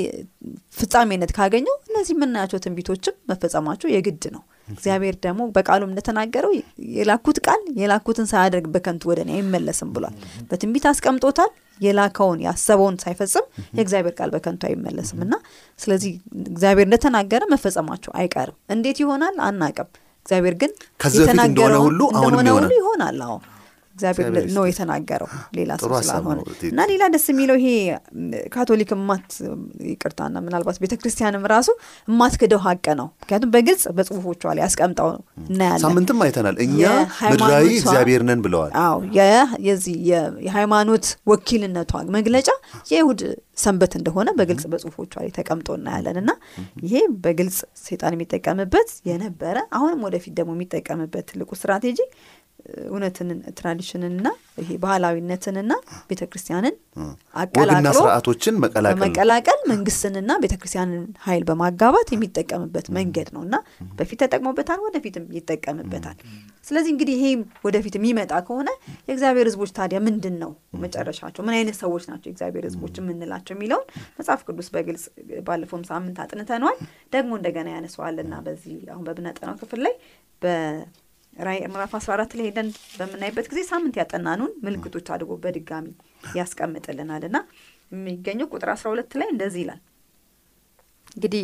ፍጻሜነት 0.77 1.33
ካገኘው 1.37 1.75
እነዚህ 1.89 2.13
የምናያቸው 2.15 2.61
ትንቢቶችም 2.65 3.17
መፈጸማቸው 3.31 3.89
የግድ 3.93 4.25
ነው። 4.35 4.43
እግዚአብሔር 4.67 5.15
ደግሞ 5.23 5.41
በቃሉም 5.55 5.91
እንደተናገረው 5.91 6.51
የላኩት 6.95 7.37
ቃል 7.45 7.61
የላኩትን 7.79 8.27
ሳያደርግ 8.31 8.65
በከንቱ 8.73 9.03
ወደ 9.11 9.19
እኔ 9.25 9.31
አይመለስም 9.37 9.91
ብሏል። 9.95 10.15
በትንቢት 10.49 10.85
አስቀምጦታል። 10.91 11.51
የላከውን 11.79 12.39
ያሰበውን 12.45 12.95
ሳይፈጽም 13.01 13.45
የእግዚአብሔር 13.75 14.13
ቃል 14.19 14.29
በከንቱ 14.35 14.61
አይመለስም 14.69 15.19
እና 15.25 15.33
ስለዚህ 15.79 16.13
እግዚአብሔር 16.47 16.87
እንደተናገረ 16.87 17.43
መፈጸማቸው 17.51 18.13
አይቀርም። 18.19 18.57
እንዴት 18.75 18.99
ይሆናል 19.03 19.35
አናቅም። 19.47 19.89
እግዚአብሔር 20.25 20.55
ግን 20.61 20.71
በፊት 21.03 21.29
እንደሆነ 21.45 21.75
ሁሉ 22.57 22.71
ይሆናል። 22.79 23.19
አዎ 23.27 23.35
እግዚአብሔር 23.97 24.27
ነው 24.55 24.63
የተናገረው 24.67 25.27
ሌላ 25.57 25.71
ሰው 25.81 25.89
ስላልሆነ። 26.01 26.39
እና 26.69 26.81
ሌላ 26.91 27.03
ደስ 27.13 27.25
የሚለው 27.31 27.57
ይሄ 27.61 27.69
ካቶሊክ 28.53 28.91
ማት 29.07 29.29
ይቅርታና 29.91 30.35
ምናልባት 30.45 30.77
ቤተ 30.83 30.93
ክርስቲያንም 30.99 31.45
ራሱ 31.53 31.69
የማትክደው 32.07 32.61
ሀቅ 32.65 32.85
ነው። 32.99 33.07
ምክንያቱም 33.21 33.51
በግልጽ 33.55 33.83
በጽሁፎቿ 33.97 34.43
ላይ 34.49 34.63
ያስቀምጠው 34.65 35.09
እናያለን። 35.45 35.83
ሳምንትም 35.85 36.21
አይተናል። 36.25 36.57
እኛ 36.65 36.79
ምድራዊ 37.31 37.67
እግዚአብሔር 37.79 38.23
ነን 38.29 38.43
ብለዋል። 38.45 38.71
አዎ 38.83 38.99
የዚህ 39.67 39.97
የሃይማኖት 40.43 41.07
ወኪልነቷ 41.31 41.91
መግለጫ 42.17 42.49
የይሁድ 42.91 43.21
ሰንበት 43.57 43.93
እንደሆነ 43.97 44.29
በግልጽ 44.37 44.63
በጽሁፎቿ 44.71 45.13
ላይ 45.19 45.31
ተቀምጦ 45.37 45.69
እናያለን። 45.77 46.17
እና 46.21 46.31
ይሄ 46.83 46.95
በግልጽ 47.23 47.57
ሴጣን 47.83 48.15
የሚጠቀምበት 48.15 48.89
የነበረ 49.09 49.57
አሁንም 49.77 50.03
ወደፊት 50.07 50.33
ደግሞ 50.37 50.51
የሚጠቀምበት 50.57 51.25
ትልቁ 51.31 51.49
ስትራቴጂ 51.57 51.99
እውነትን 52.87 53.29
ትራዲሽንንና 53.57 54.27
ይሄ 54.61 54.69
ባህላዊነትንና 54.83 55.73
ቤተ 56.09 56.21
ክርስቲያንን 56.31 56.75
አቀላቅሎ 57.35 57.91
ስርዓቶችን 57.97 58.55
መቀላቀል 59.03 59.59
መንግስትንና 59.71 60.31
ቤተ 60.43 60.55
ክርስቲያንን 60.57 61.03
ኃይል 61.25 61.43
በማጋባት 61.49 62.09
የሚጠቀምበት 62.13 62.87
መንገድ 62.97 63.29
ነው 63.35 63.41
እና 63.47 63.55
በፊት 63.99 64.19
ተጠቅሞበታል፣ 64.23 64.81
ወደፊትም 64.87 65.25
ይጠቀምበታል። 65.37 66.17
ስለዚህ 66.63 66.91
እንግዲህ 66.93 67.15
ይሄ 67.17 67.27
ወደፊት 67.65 67.95
የሚመጣ 67.97 68.33
ከሆነ 68.47 68.69
የእግዚአብሔር 69.07 69.47
ሕዝቦች 69.49 69.71
ታዲያ 69.77 69.99
ምንድን 70.07 70.35
ነው 70.41 70.51
መጨረሻቸው? 70.81 71.41
ምን 71.45 71.55
አይነት 71.57 71.77
ሰዎች 71.83 72.03
ናቸው 72.09 72.27
የእግዚአብሔር 72.29 72.65
ሕዝቦች 72.69 72.95
የምንላቸው 72.99 73.55
የሚለውን 73.55 73.87
መጽሐፍ 74.19 74.41
ቅዱስ 74.47 74.69
በግልጽ 74.73 75.05
ባለፈውም 75.47 75.85
ሳምንት 75.89 76.19
አጥንተነዋል። 76.23 76.79
ደግሞ 77.13 77.31
እንደገና 77.39 77.67
ያነሰዋልና 77.75 78.35
በዚህ 78.45 78.75
አሁን 78.93 79.05
በምናጠናው 79.09 79.57
ክፍል 79.61 79.81
ላይ 79.87 79.95
በራዕይ 81.37 81.59
ምዕራፍ 81.67 81.91
14 81.97 82.31
ላይ 82.37 82.45
ሄደን 82.47 82.69
በምናይበት 82.97 83.47
ጊዜ 83.51 83.59
ሳምንት 83.69 83.95
ያጠናኑን 83.99 84.51
ምልክቶች 84.65 85.07
አድርጎ 85.13 85.33
በድጋሚ 85.43 85.87
ያስቀምጥልናል። 86.37 87.23
እና 87.27 87.37
የሚገኘው 87.91 88.47
ቁጥር 88.53 88.69
12 88.73 89.17
ላይ 89.19 89.29
እንደዚህ 89.33 89.61
ይላል። 89.63 89.81
እንግዲህ 91.15 91.43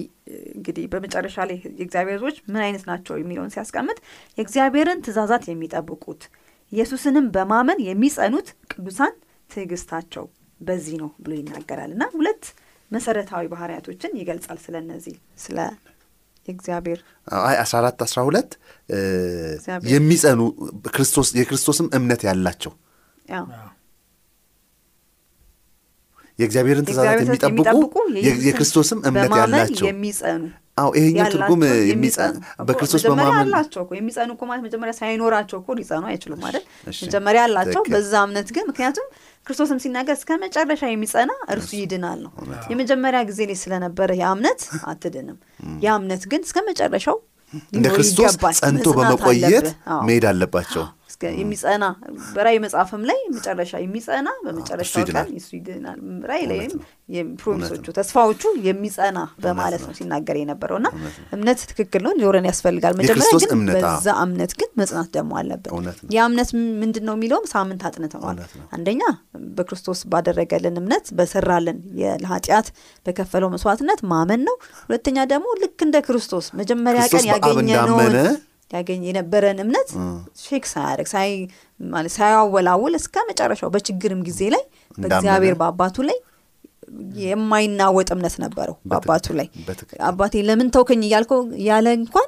እንግዲህ 0.53 0.85
በመጨረሻ 0.91 1.45
ላይ 1.49 1.57
የእግዚአብሔር 1.71 2.15
ህዝቦች 2.17 2.37
ምን 2.47 2.61
አይነት 2.65 2.83
ናቸው 2.89 3.15
የሚለውን 3.19 3.53
ሲያስቀምጥ 3.53 3.97
የእግዚአብሔርን 4.37 5.03
ትእዛዛት 5.05 5.45
የሚጠብቁት 5.49 6.23
ኢየሱስንም 6.71 7.25
በማመን 7.35 7.79
የሚጸኑት 7.87 8.49
ቅዱሳን 8.71 9.13
ትዕግስታቸው 9.49 10.25
በዚህ 10.61 10.95
ነው 11.01 11.09
ብሎ 11.23 11.31
ይናገራል። 11.39 11.91
እና 11.95 12.03
ሁለት 12.15 12.43
መሰረታዊ 12.91 13.45
ባህሪያቶችን 13.51 14.17
ይገልጻል 14.19 14.59
ስለ 14.63 14.75
እነዚህ 14.83 15.15
ስለ 15.43 15.57
የእግዚአብሔር 16.47 16.99
አይ 17.41 17.55
14 17.61 18.05
12 18.05 18.49
እ፣ 18.89 18.97
እግዚአብሔር- 19.53 19.91
የሚጸኑ 19.93 20.39
ክርስቶስ 20.89 21.29
የክርስቶስም 21.35 21.87
እምነት 21.95 22.21
ያላቸው 22.27 22.73
የእግዚአብሔርን 26.39 26.85
ትእዛዛት 26.87 27.19
የሚጠብቁ 27.45 27.95
የክርስቶስም 28.45 28.99
እምነት 29.09 29.23
ያላቸው 29.41 29.85
የሚጸኑ 29.87 30.43
አዎ 30.77 30.89
ይሄኛው 30.97 31.25
ትርጉም 31.33 31.61
በክርስቶስ 32.67 33.03
በማመን 33.05 33.39
አላቸው 33.43 33.81
እኮ። 33.83 33.91
የሚጸኑ 33.97 34.29
እኮ 34.35 34.43
ማለት 34.49 34.63
መጀመሪያ 34.65 34.93
ሳይኖራቸው 34.99 35.57
እኮ 35.61 35.75
ሊጸኑ 35.79 36.03
አይችሉም 36.11 36.39
ማለት 36.45 36.63
መጀመሪያ 37.03 37.41
አላቸው 37.47 37.81
በዛ 37.93 38.13
እምነት 38.27 38.49
ግን 38.55 38.65
ምክንያቱም 38.69 39.07
ክርስቶስም 39.47 39.79
ሲናገር 39.83 40.15
እስከ 40.19 40.37
መጨረሻ 40.43 40.83
የሚጸና 40.89 41.31
እርሱ 41.53 41.69
ይድናል 41.79 42.19
ነው። 42.25 42.31
የመጀመሪያ 42.71 43.21
ጊዜ 43.29 43.39
ላይ 43.49 43.57
ስለነበረ 43.63 44.09
ያ 44.19 44.31
እምነት 44.35 44.61
አትድንም። 44.91 45.37
ያ 45.83 45.95
እምነት 45.99 46.25
ግን 46.31 46.41
እስከ 46.47 46.59
መጨረሻው 46.69 47.17
እንደ 47.73 47.87
ክርስቶስ 47.95 48.35
ጸንቶ 48.59 48.87
በመቆየት 48.97 49.67
መሄድ 50.05 50.25
አለባቸው 50.29 50.85
የሚጸና 51.33 51.85
በራእይ 52.35 52.57
መጽሐፍም 52.63 53.03
ላይ 53.09 53.19
መጨረሻ 53.35 53.71
የሚጸና 53.83 54.29
በመጨረሻው 54.45 55.05
ቀን 55.13 55.29
እሱ 55.39 55.49
ይድናል። 55.57 55.99
ራእይ 56.31 56.43
ላይም 56.51 56.73
ፕሮሚሶቹ 57.41 57.85
ተስፋዎቹ 57.97 58.41
ተስፋዎቹ 58.59 59.17
በማለት 59.43 59.81
ነው 59.85 59.93
ሲናገር 59.97 60.37
የነበረው 60.39 60.77
እና 60.81 60.89
እምነት 61.35 61.59
ትክክል 61.71 62.01
ነው 62.05 62.13
ሊኖረን 62.17 62.47
ያስፈልጋል። 62.49 62.93
መጀመሪያ 62.99 63.31
ግን 63.45 63.61
በዛ 63.77 64.07
እምነት 64.23 64.53
ግን 64.59 64.69
መጽናት 64.81 65.09
ደግሞ 65.17 65.31
አለብን። 65.41 65.87
ያ 66.15 66.25
እምነት 66.29 66.49
ምንድን 66.83 67.05
ነው 67.09 67.15
የሚለውም 67.17 67.47
ሳምንት 67.53 67.83
አጥንተዋል። 67.89 68.39
አንደኛ 68.77 69.01
በክርስቶስ 69.57 70.01
ባደረገልን 70.13 70.77
እምነት 70.81 71.05
በሰራልን 71.17 71.79
ለኃጢአት 72.21 72.67
በከፈለው 73.05 73.51
መስዋዕትነት 73.55 74.01
ማመን 74.13 74.43
ነው። 74.47 74.57
ሁለተኛ 74.87 75.19
ደግሞ 75.33 75.47
ልክ 75.63 75.79
እንደ 75.87 75.97
ክርስቶስ 76.07 76.47
መጀመሪያ 76.59 77.03
ቀን 77.13 77.27
ያገኘነውን 77.31 78.15
ያገኝ 78.73 79.01
የነበረን 79.07 79.59
እምነት 79.63 79.89
ሼክ 80.43 80.65
ሳያደርግ 80.71 81.09
ማለት 81.89 82.13
ሳያወላውል 82.17 82.93
እስከ 82.99 83.25
መጨረሻው 83.29 83.71
በችግርም 83.73 84.21
ጊዜ 84.27 84.41
ላይ 84.53 84.63
በእግዚአብሔር 84.97 85.55
በአባቱ 85.59 86.05
ላይ 86.09 86.17
የማይናወጥ 87.21 88.07
እምነት 88.15 88.35
ነበረው 88.43 88.75
በአባቱ 88.89 89.35
ላይ። 89.39 89.47
አባቴ 90.07 90.43
ለምን 90.47 90.67
ተውከኝ 90.75 91.01
እያልከው 91.07 91.39
ያለ 91.65 91.87
እንኳን 91.99 92.27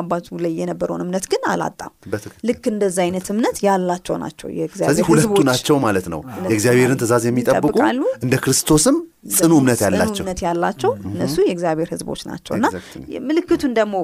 አባቱ 0.00 0.36
ላይ 0.44 0.52
የነበረውን 0.60 1.02
እምነት 1.04 1.26
ግን 1.32 1.42
አላጣም። 1.52 1.92
ልክ 2.48 2.64
እንደዛ 2.72 2.98
አይነት 3.06 3.28
እምነት 3.34 3.58
ያላቸው 3.66 4.16
ናቸው 4.24 4.48
የእግዚአብሔር 4.58 5.06
ሁለቱ 5.10 5.38
ናቸው 5.50 5.78
ማለት 5.86 6.08
ነው። 6.14 6.20
የእግዚአብሔርን 6.46 7.00
ትእዛዝ 7.02 7.24
የሚጠብቁ 7.30 7.76
እንደ 8.20 8.34
ክርስቶስም 8.44 8.98
ጽኑ 9.24 9.52
እምነት 9.60 9.80
ያላቸው 9.84 10.22
እምነት 10.22 10.40
ያላቸው 10.44 10.90
እነሱ 11.10 11.36
የእግዚአብሔር 11.44 11.88
ሕዝቦች 11.92 12.20
ናቸው 12.28 12.52
እና. 12.56 12.66
ምልክቱን 13.28 13.72
ደግሞ 13.78 13.94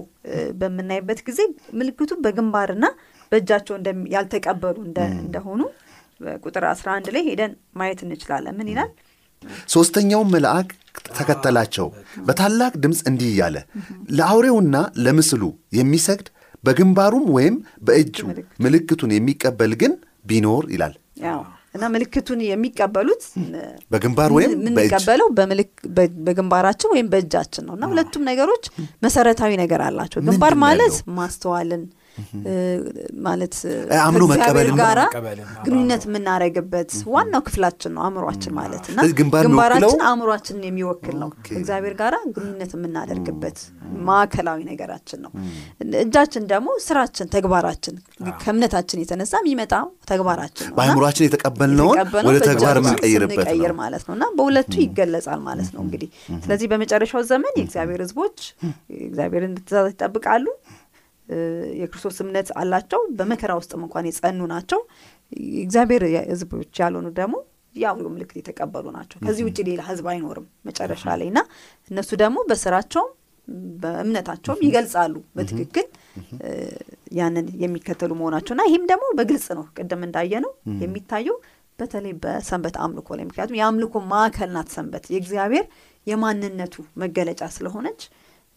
በምናይበት 0.61 1.21
ጊዜ 1.27 1.41
ምልክቱ 1.79 2.11
በግንባርና 2.25 2.85
በእጃቸው 3.33 3.77
ያልተቀበሉ 4.15 4.77
እንደ- 4.87 5.11
እንደሆኑ 5.21 5.61
ቁጥር 6.43 6.65
11 6.71 7.13
ላይ 7.15 7.23
ሄደን 7.29 7.53
ማየት 7.77 8.01
እንችላለን። 8.07 8.57
ምን 8.59 8.71
ይላል? 8.73 8.91
ሦስተኛውም 9.73 10.31
መልአክ 10.35 10.71
ተከተላቸው 11.11 11.87
በታላቅ 12.27 12.73
ድምፅ 12.83 13.01
እንዲህ 13.09 13.29
እያለ 13.31 13.57
ለአውሬውና 14.17 14.75
ለምስሉ 15.05 15.43
የሚሰግድ 15.73 16.27
በግንባሩም 16.65 17.27
ወይም 17.37 17.55
በእጁ 17.83 18.17
ምልክቱን 18.65 19.13
የሚቀበል 19.15 19.75
ግን 19.83 19.93
ቢኖር 20.27 20.65
ይላል። 20.75 20.95
እና 21.75 21.85
ምልክቱን 21.95 22.41
የሚቀበሉት 22.45 23.23
በግንባር 23.91 24.31
ወይም 24.37 24.53
የምንቀበለው 24.59 25.29
በግንባራችን 26.27 26.93
ወይም 26.95 27.09
በእጃችን 27.13 27.65
ነው 27.69 27.75
እና 27.77 27.91
ሁለቱም 27.93 28.25
ነገሮች 28.31 28.65
መሰረታዊ 29.03 29.53
ነገር 29.63 29.83
አላቸው። 29.87 30.21
ግንባር 30.27 30.57
ማለት? 30.65 30.97
ማስተዋልን 31.19 31.83
ማለት 33.27 33.55
አምኖ 34.01 34.23
ነው። 34.69 34.77
ጋራ 34.81 35.01
ግንኙነት 35.65 36.03
የምናደርግበት 36.09 36.91
ዋናው 37.13 37.43
ክፍላችን 37.47 37.93
ነው 37.97 38.03
አእምሯችን 38.07 38.55
ማለት 38.59 38.85
እና 38.93 38.99
ግንባራችን 39.21 40.03
አእምሯችንን 40.09 40.65
የሚወክል 40.69 41.17
ነው። 41.23 41.29
okay። 41.33 41.47
ከእግዚአብሔር 41.49 41.95
ጋራ 42.01 42.15
ግንኙነት 42.37 42.73
የምናደርግበት 42.77 43.59
ማዕከላዊ 44.09 44.59
ነገራችን 44.71 45.21
ነው። 45.25 45.33
እጃችን 46.03 46.45
ደግሞ 46.53 46.69
ስራችን፣ 46.87 47.29
ተግባራችን 47.35 47.95
ከእምነታችን 48.43 49.03
የተነሳ 49.03 49.35
የሚመጣ 49.43 49.75
ተግባራችን 50.11 50.65
ነው 50.65 50.73
እና 50.73 50.79
በአእምሯችን 50.81 51.27
የተቀበልነውን 51.29 51.97
የተቀበልነው 51.97 52.31
ወደ 52.31 52.39
ተግባር 52.49 52.77
የምንቀይርበት 52.81 53.49
ነው። 53.63 53.77
ማለት 53.81 54.03
ነው 54.09 54.15
እና 54.17 54.25
በሁለቱ 54.37 54.75
ይገለጻል 54.85 55.41
ማለት 55.47 55.71
ነው 55.75 55.83
እንግዲህ 55.85 56.09
ስለዚህ 56.45 56.69
በመጨረሻው 56.73 57.23
ዘመን 57.31 57.55
የእግዚአብሔር 57.61 58.01
ህዝቦች 58.05 58.39
የእግዚአብሔርን 58.95 59.55
ትእዛዝ 59.61 59.89
ይጠብቃሉ 59.93 60.47
የክርስቶስ 61.79 62.17
እምነት 62.25 62.49
አላቸው። 62.61 63.01
በመከራ 63.19 63.53
ውስጥም 63.59 63.83
እንኳን 63.87 64.07
የጸኑ 64.09 64.41
ናቸው። 64.53 64.81
የእግዚአብሔር 65.51 66.03
ህዝቦች 66.31 66.75
ያልሆኑ 66.83 67.09
ደግሞ 67.19 67.37
የአውሬው 67.75 68.11
ምልክት 68.13 68.37
የተቀበሉ 68.41 68.87
ናቸው። 68.95 69.19
ከዚህ 69.25 69.43
ውጭ 69.49 69.59
ሌላ 69.69 69.81
ህዝብ 69.89 70.07
አይኖርም 70.13 70.47
መጨረሻ 70.69 71.05
ላይ 71.21 71.29
እና 71.31 71.41
እነሱ 71.91 72.11
ደግሞ 72.23 72.39
በስራቸውም 72.49 73.11
በእምነታቸውም 73.83 74.61
ይገልጻሉ 74.67 75.15
በትክክል 75.37 75.87
ያንን 77.17 77.47
የሚከተሉ 77.63 78.11
መሆናቸው 78.19 78.53
እና 78.57 78.65
ይህም 78.69 78.85
ደግሞ 78.91 79.05
በግልጽ 79.19 79.47
ነው 79.57 79.65
ቅድም 79.77 80.03
እንዳየ 80.07 80.33
ነው 80.45 80.53
የሚታየው 80.83 81.37
በተለይ 81.79 82.13
በሰንበት 82.23 82.77
አምልኮ 82.85 83.09
ላይ 83.19 83.25
ምክንያቱም 83.29 83.57
የአምልኮ 83.59 84.03
ማዕከል 84.11 84.51
ናት 84.57 84.69
ሰንበት። 84.75 85.05
የእግዚአብሔር 85.13 85.67
የማንነቱ 86.07 86.75
መገለጫ 87.03 87.43
ስለሆነች 87.55 88.03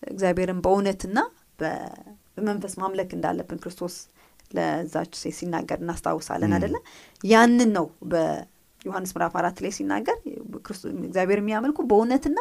እግዚአብሔርን 0.07 0.59
በእውነትና 0.63 1.17
በ- 1.59 2.11
በመንፈስ 2.37 2.73
ማምለክ 2.81 3.09
እንዳለብን 3.17 3.61
ክርስቶስ 3.63 3.95
ለዛች 4.51 5.13
ሴት 5.21 5.35
ሲናገር 5.37 5.79
እናስታውሳለን 5.83 6.51
አደለ 6.57 6.75
ያንን 7.23 7.69
ነው 7.77 7.85
በዮሐንስ 8.11 9.11
ምዕራፍ 9.15 9.35
አራት 9.41 9.57
ላይ 9.63 9.71
ሲናገር 9.77 10.17
እግዚአብሔር 11.03 11.39
የሚያመልኩ 11.41 11.79
በእውነትና 11.89 12.39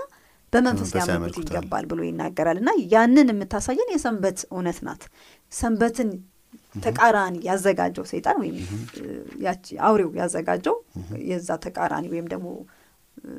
በመንፈስ 0.52 0.90
ሊያመልኩት 0.96 1.46
ይገባል 1.46 1.84
ብሎ 1.90 2.00
ይናገራል። 2.06 2.58
እና 2.62 2.70
ያንን 2.92 3.30
የምታሳየን 3.32 3.92
የሰንበት 3.94 4.40
እውነት 4.50 4.78
ናት። 4.86 5.02
ሰንበትን 5.52 6.10
ተቃራኒ 6.78 7.36
ያዘጋጀው 7.46 8.04
ሰይጣን 8.10 8.36
ወይም 8.42 8.56
አውሬው 9.86 10.10
ያዘጋጀው 10.20 10.76
የዛ 11.30 11.56
ተቃራኒ 11.64 12.04
ወይም 12.14 12.26
ደግሞ 12.32 12.48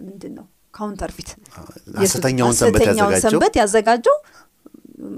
ምንድን 0.01 0.33
ነው 0.39 0.45
ካውንተርፊት 0.73 1.29
ሐሰተኛውን 1.99 2.55
ሰንበት 3.23 3.55
ያዘጋጀው 3.61 4.17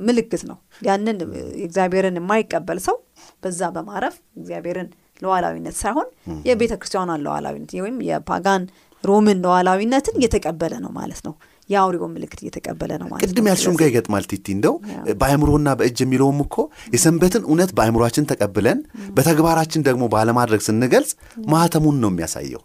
ምልክት 0.06 0.44
ነው። 0.50 0.58
ያንን 0.82 1.18
እግዚአብሔርን 1.66 2.20
የማይቀበል 2.20 2.80
ሰው 2.86 2.98
በዛ 3.44 3.72
በማረፍ 3.76 4.16
እግዚአብሔርን 4.40 4.90
ሉዓላዊነት 5.22 5.76
ሳይሆን 5.82 6.08
የቤተ 6.48 6.74
ክርስቲያኗን 6.80 7.22
ሉዓላዊነት 7.26 7.74
ወይም 7.84 7.98
የፓጋን 8.08 8.64
ሮምን 9.04 9.40
ሉዓላዊነትን 9.46 10.16
እየተቀበለ 10.20 10.74
ነው 10.84 10.92
ማለት 10.98 11.22
ነው። 11.28 11.34
የአውሬውን 11.70 12.12
ምልክት 12.16 12.40
እየተቀበለ 12.44 12.92
ነው 13.02 13.08
ማለት 13.12 13.24
ቅድም 13.28 13.48
ያልሽውም 13.50 13.78
ጋር 13.80 13.88
ይገጥማል 13.90 14.26
ቲቲ። 14.32 14.48
እንደው 14.56 14.76
በአእምሮና 15.22 15.70
በእጅ 15.80 16.00
የሚለውም 16.04 16.40
እኮ 16.44 16.56
የሰንበትን 16.94 17.44
እውነት 17.48 17.72
በአእምሯችን 17.78 18.28
ተቀብለን 18.32 18.82
በተግባራችን 19.18 19.86
ደግሞ 19.88 20.04
ባለማድረግ 20.14 20.62
ስንገልጽ 20.68 21.14
ማህተሙን 21.54 21.98
ነው 22.04 22.12
የሚያሳየው። 22.14 22.64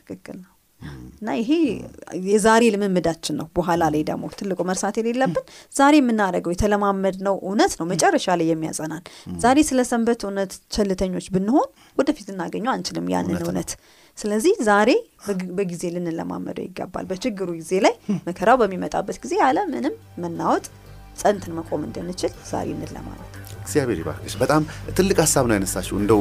ትክክል 0.00 0.36
ነው 0.38 0.50
እና 1.18 1.34
ይሄ 1.38 1.50
የዛሬ 2.26 2.62
ልምምዳችን 2.74 3.36
ነው። 3.38 3.46
በኋላ 3.56 3.82
ላይ 3.94 4.02
ደግሞ 4.08 4.30
ትልቁ 4.34 4.60
መርሳት 4.68 4.96
የሌለብን 5.00 5.44
ዛሬ 5.72 5.94
የምናደርገው 6.00 6.52
የተለማመድነው 6.54 7.36
እውነት 7.44 7.74
ነው 7.78 7.86
መጨረሻ 7.92 8.36
ላይ 8.40 8.48
የሚያጸናን። 8.50 9.04
ዛሬ 9.40 9.64
ስለ 9.68 9.82
ሰንበት 9.90 10.22
እውነት 10.26 10.54
ቸልተኞች 10.76 11.28
ብንሆን 11.36 11.68
ወደፊት 11.98 12.26
ልናገኘው 12.30 12.72
አንችልም 12.74 13.08
ያንን 13.14 13.40
እውነት 13.42 13.72
ስለዚህ 14.18 14.54
ዛሬ 14.68 14.90
በጊዜ 15.56 15.84
ልንለማመደው 15.94 16.64
ይገባል። 16.66 17.06
በችግሩ 17.10 17.48
ጊዜ 17.58 17.72
ላይ 17.84 17.94
መከራው 18.28 18.58
በሚመጣበት 18.62 19.16
ጊዜ 19.24 19.34
ያለ 19.42 19.58
ምንም 19.72 19.94
መናወጥ 20.22 20.66
ጸንትን 21.16 21.52
መቆም 21.58 21.82
እንድንችል 21.86 22.32
ዛሬ 22.50 22.68
እንለማመድ 22.76 23.22
እግዚአብሔር 23.60 23.98
ይባርክሽ። 24.00 24.34
በጣም 24.42 24.62
ትልቅ 24.96 25.16
ሀሳብ 25.22 25.44
ነው 25.48 25.54
ያነሳሽው። 25.56 25.96
እንደው 26.00 26.20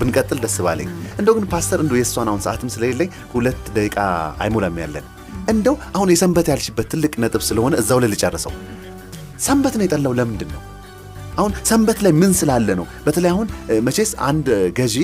ብንቀጥል 0.00 0.38
ደስ 0.44 0.56
ባለኝ። 0.66 0.88
እንደው 1.20 1.34
ግን 1.38 1.46
ፓስተር 1.52 1.80
እንደው 1.84 1.98
የእሷን 1.98 2.28
አሁን 2.28 2.42
ሰዓትም 2.46 2.70
ስለሌለኝ 2.74 3.10
ሁለት 3.32 3.62
ደቂቃ 3.76 3.98
አይሞላም 4.40 4.78
ያለን። 4.84 5.06
እንደው 5.48 5.74
አሁን 5.96 6.08
የሰንበት 6.12 6.46
ያልሽበት 6.52 6.86
ትልቅ 6.92 7.12
ነጥብ 7.24 7.42
ስለሆነ 7.48 7.74
እዛው 7.82 8.00
ላይ 8.02 8.10
ልጨርሰው። 8.14 8.54
ሰንበትን 9.40 9.84
የጠላው 9.84 10.14
ለምንድን 10.18 10.50
ነው 10.54 10.62
አሁን 11.36 11.52
ሰንበት 11.70 11.98
ላይ 12.04 12.12
ምን 12.20 12.32
ስላለ 12.38 12.68
ነው? 12.78 12.86
በተለይ 13.06 13.30
አሁን 13.34 13.48
መቼስ 13.86 14.10
አንድ 14.28 14.46
ገዢ 14.78 14.96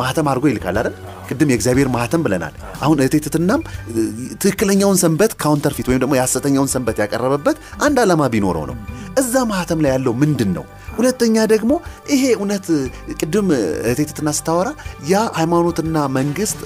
ማህተም 0.00 0.26
አድርጎ 0.30 0.44
ይልካል 0.50 0.76
አይደል 0.80 0.94
ቅድም 1.28 1.50
የእግዚአብሔር 1.52 1.88
ማህተም 1.94 2.22
ብለናል። 2.24 2.54
አሁን 2.82 2.98
እቴትትናም 3.04 3.60
ትክክለኛውን 4.42 4.98
ሰንበት 5.02 5.32
ካውንተርፊት 5.42 5.88
ወይም 5.90 6.00
ደግሞ 6.02 6.14
የሐሰተኛውን 6.16 6.70
ሰንበት 6.74 6.96
ያቀረበበት 7.02 7.56
አንድ 7.82 7.98
ዓላማ 8.04 8.28
ቢኖረው 8.34 8.64
ነው። 8.70 8.76
እዛ 9.18 9.34
ማህተም 9.50 9.82
ላይ 9.84 9.90
ያለው 9.94 10.12
ምንድን 10.22 10.50
ነው? 10.56 10.64
ሁለተኛ 10.96 11.36
ደግሞ 11.52 11.72
ይሄ 12.12 12.24
እውነት 12.36 12.66
ቅድም 13.18 13.48
እቴትትና 13.90 14.28
ስታወራ 14.38 14.68
ያ 15.08 15.22
ሃይማኖትና 15.38 16.06
መንግስት 16.18 16.58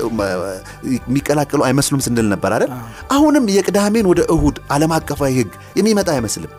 የሚቀላቀሉ 0.94 1.60
አይመስሉም 1.64 2.02
ስንል 2.06 2.28
ነበር 2.34 2.52
አይደል? 2.56 2.72
አሁንም 3.10 3.44
የቅዳሜን 3.56 4.08
ወደ 4.12 4.20
እሁድ 4.34 4.58
ዓለም 4.70 4.94
አቀፋዊ 4.98 5.32
ህግ 5.40 5.50
የሚመጣ 5.76 6.08
አይመስልም። 6.16 6.52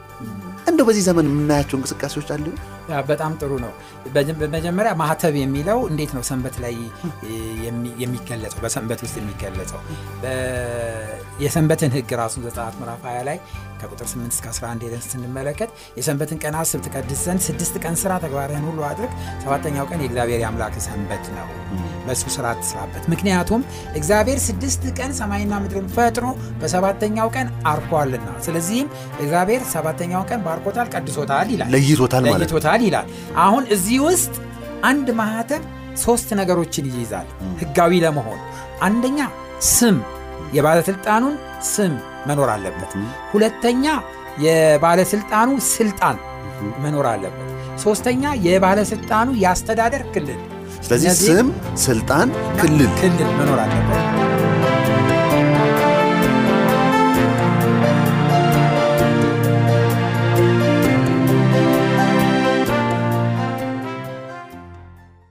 እንደው 0.70 0.86
በዚህ 0.90 1.04
ዘመን 1.08 1.28
የምናያቸው 1.30 1.76
እንቅስቃሴዎች 1.78 2.30
አሉ? 2.32 2.46
ያ 2.50 2.79
በጣም 3.10 3.32
ጥሩ 3.42 3.52
ነው። 3.60 3.72
በመጀመሪያ 4.44 4.92
ማህተብ 5.02 5.36
የሚለው 5.42 5.80
እንዴት 5.90 6.12
ነው 6.18 6.24
ሰንበት 6.30 6.56
ላይ 6.64 6.76
የሚገለጸው? 8.02 8.60
በሰንበት 8.64 9.02
ውስጥ 9.06 9.16
የሚገለጸው? 9.22 9.82
የሰንበትን 11.42 11.92
ህግ 11.96 12.12
ራሱ 12.22 12.36
ዘጸአት 12.46 12.76
ምዕራፍ 12.80 13.04
20 13.08 13.26
ላይ 13.28 13.38
ከቁጥር 13.82 14.08
8 14.12 14.34
እስከ 14.36 14.46
11 14.52 14.82
ሄደን 14.86 15.04
ስንመለከት 15.06 15.70
የሰንበትን 15.98 16.40
ቀን 16.44 16.56
አስብ 16.62 16.80
ትቀድስ 16.86 17.22
ዘንድ 17.26 17.42
ስድስት 17.46 17.76
ቀን 17.84 17.96
ስራ 18.02 18.12
ተግባርህን 18.24 18.66
ሁሉ 18.70 18.80
አድርግ። 18.90 19.12
ሰባተኛው 19.44 19.86
ቀን 19.92 20.02
የእግዚአብሔር 20.04 20.42
የአምላክ 20.44 20.76
ሰንበት 20.88 21.26
ነው። 21.38 21.48
በእሱ 22.06 22.24
ስራ 22.36 22.48
ትስራበት 22.60 23.04
ምክንያቱም 23.14 23.62
እግዚአብሔር 24.00 24.40
ስድስት 24.46 24.84
ቀን 24.98 25.12
ሰማይና 25.20 25.54
ምድርን 25.64 25.88
ፈጥሮ 25.96 26.26
በሰባተኛው 26.62 27.28
ቀን 27.36 27.48
አርፏልና 27.72 28.30
ስለዚህም 28.46 28.88
እግዚአብሔር 29.20 29.64
ሰባተኛው 29.74 30.24
ቀን 30.30 30.42
ባርኮታል 30.46 30.88
ቀድሶታል 30.94 31.50
ይላል። 31.54 31.72
ለይቶታል 31.76 32.26
ማለት 32.30 32.52
ለይቶታል 32.80 32.88
ይላል። 32.88 33.08
አሁን 33.38 33.64
እዚህ 33.76 33.98
ውስጥ 34.08 34.34
አንድ 34.84 35.08
ማህተም 35.20 35.64
ሶስት 35.98 36.30
ነገሮችን 36.40 36.86
ይይዛል 36.90 37.28
ህጋዊ 37.62 37.92
ለመሆን። 38.04 38.40
አንደኛ 38.82 39.20
ስም 39.70 39.98
የባለስልጣኑን 40.54 41.36
ስም 41.68 41.94
መኖር 42.28 42.50
አለበት። 42.54 42.92
ሁለተኛ 43.34 43.86
የባለስልጣኑ 44.46 45.50
ስልጣን 45.70 46.18
መኖር 46.84 47.08
አለበት። 47.12 47.46
ሶስተኛ 47.84 48.24
የባለስልጣኑ 48.48 49.28
የአስተዳደር 49.44 50.04
ክልል። 50.14 50.40
ስለዚህ 50.86 51.12
ስም 51.22 51.48
ስልጣን 51.86 52.28
ክልል 52.62 52.92
ክልል 53.02 53.30
መኖር 53.40 53.60
አለበት 53.66 54.39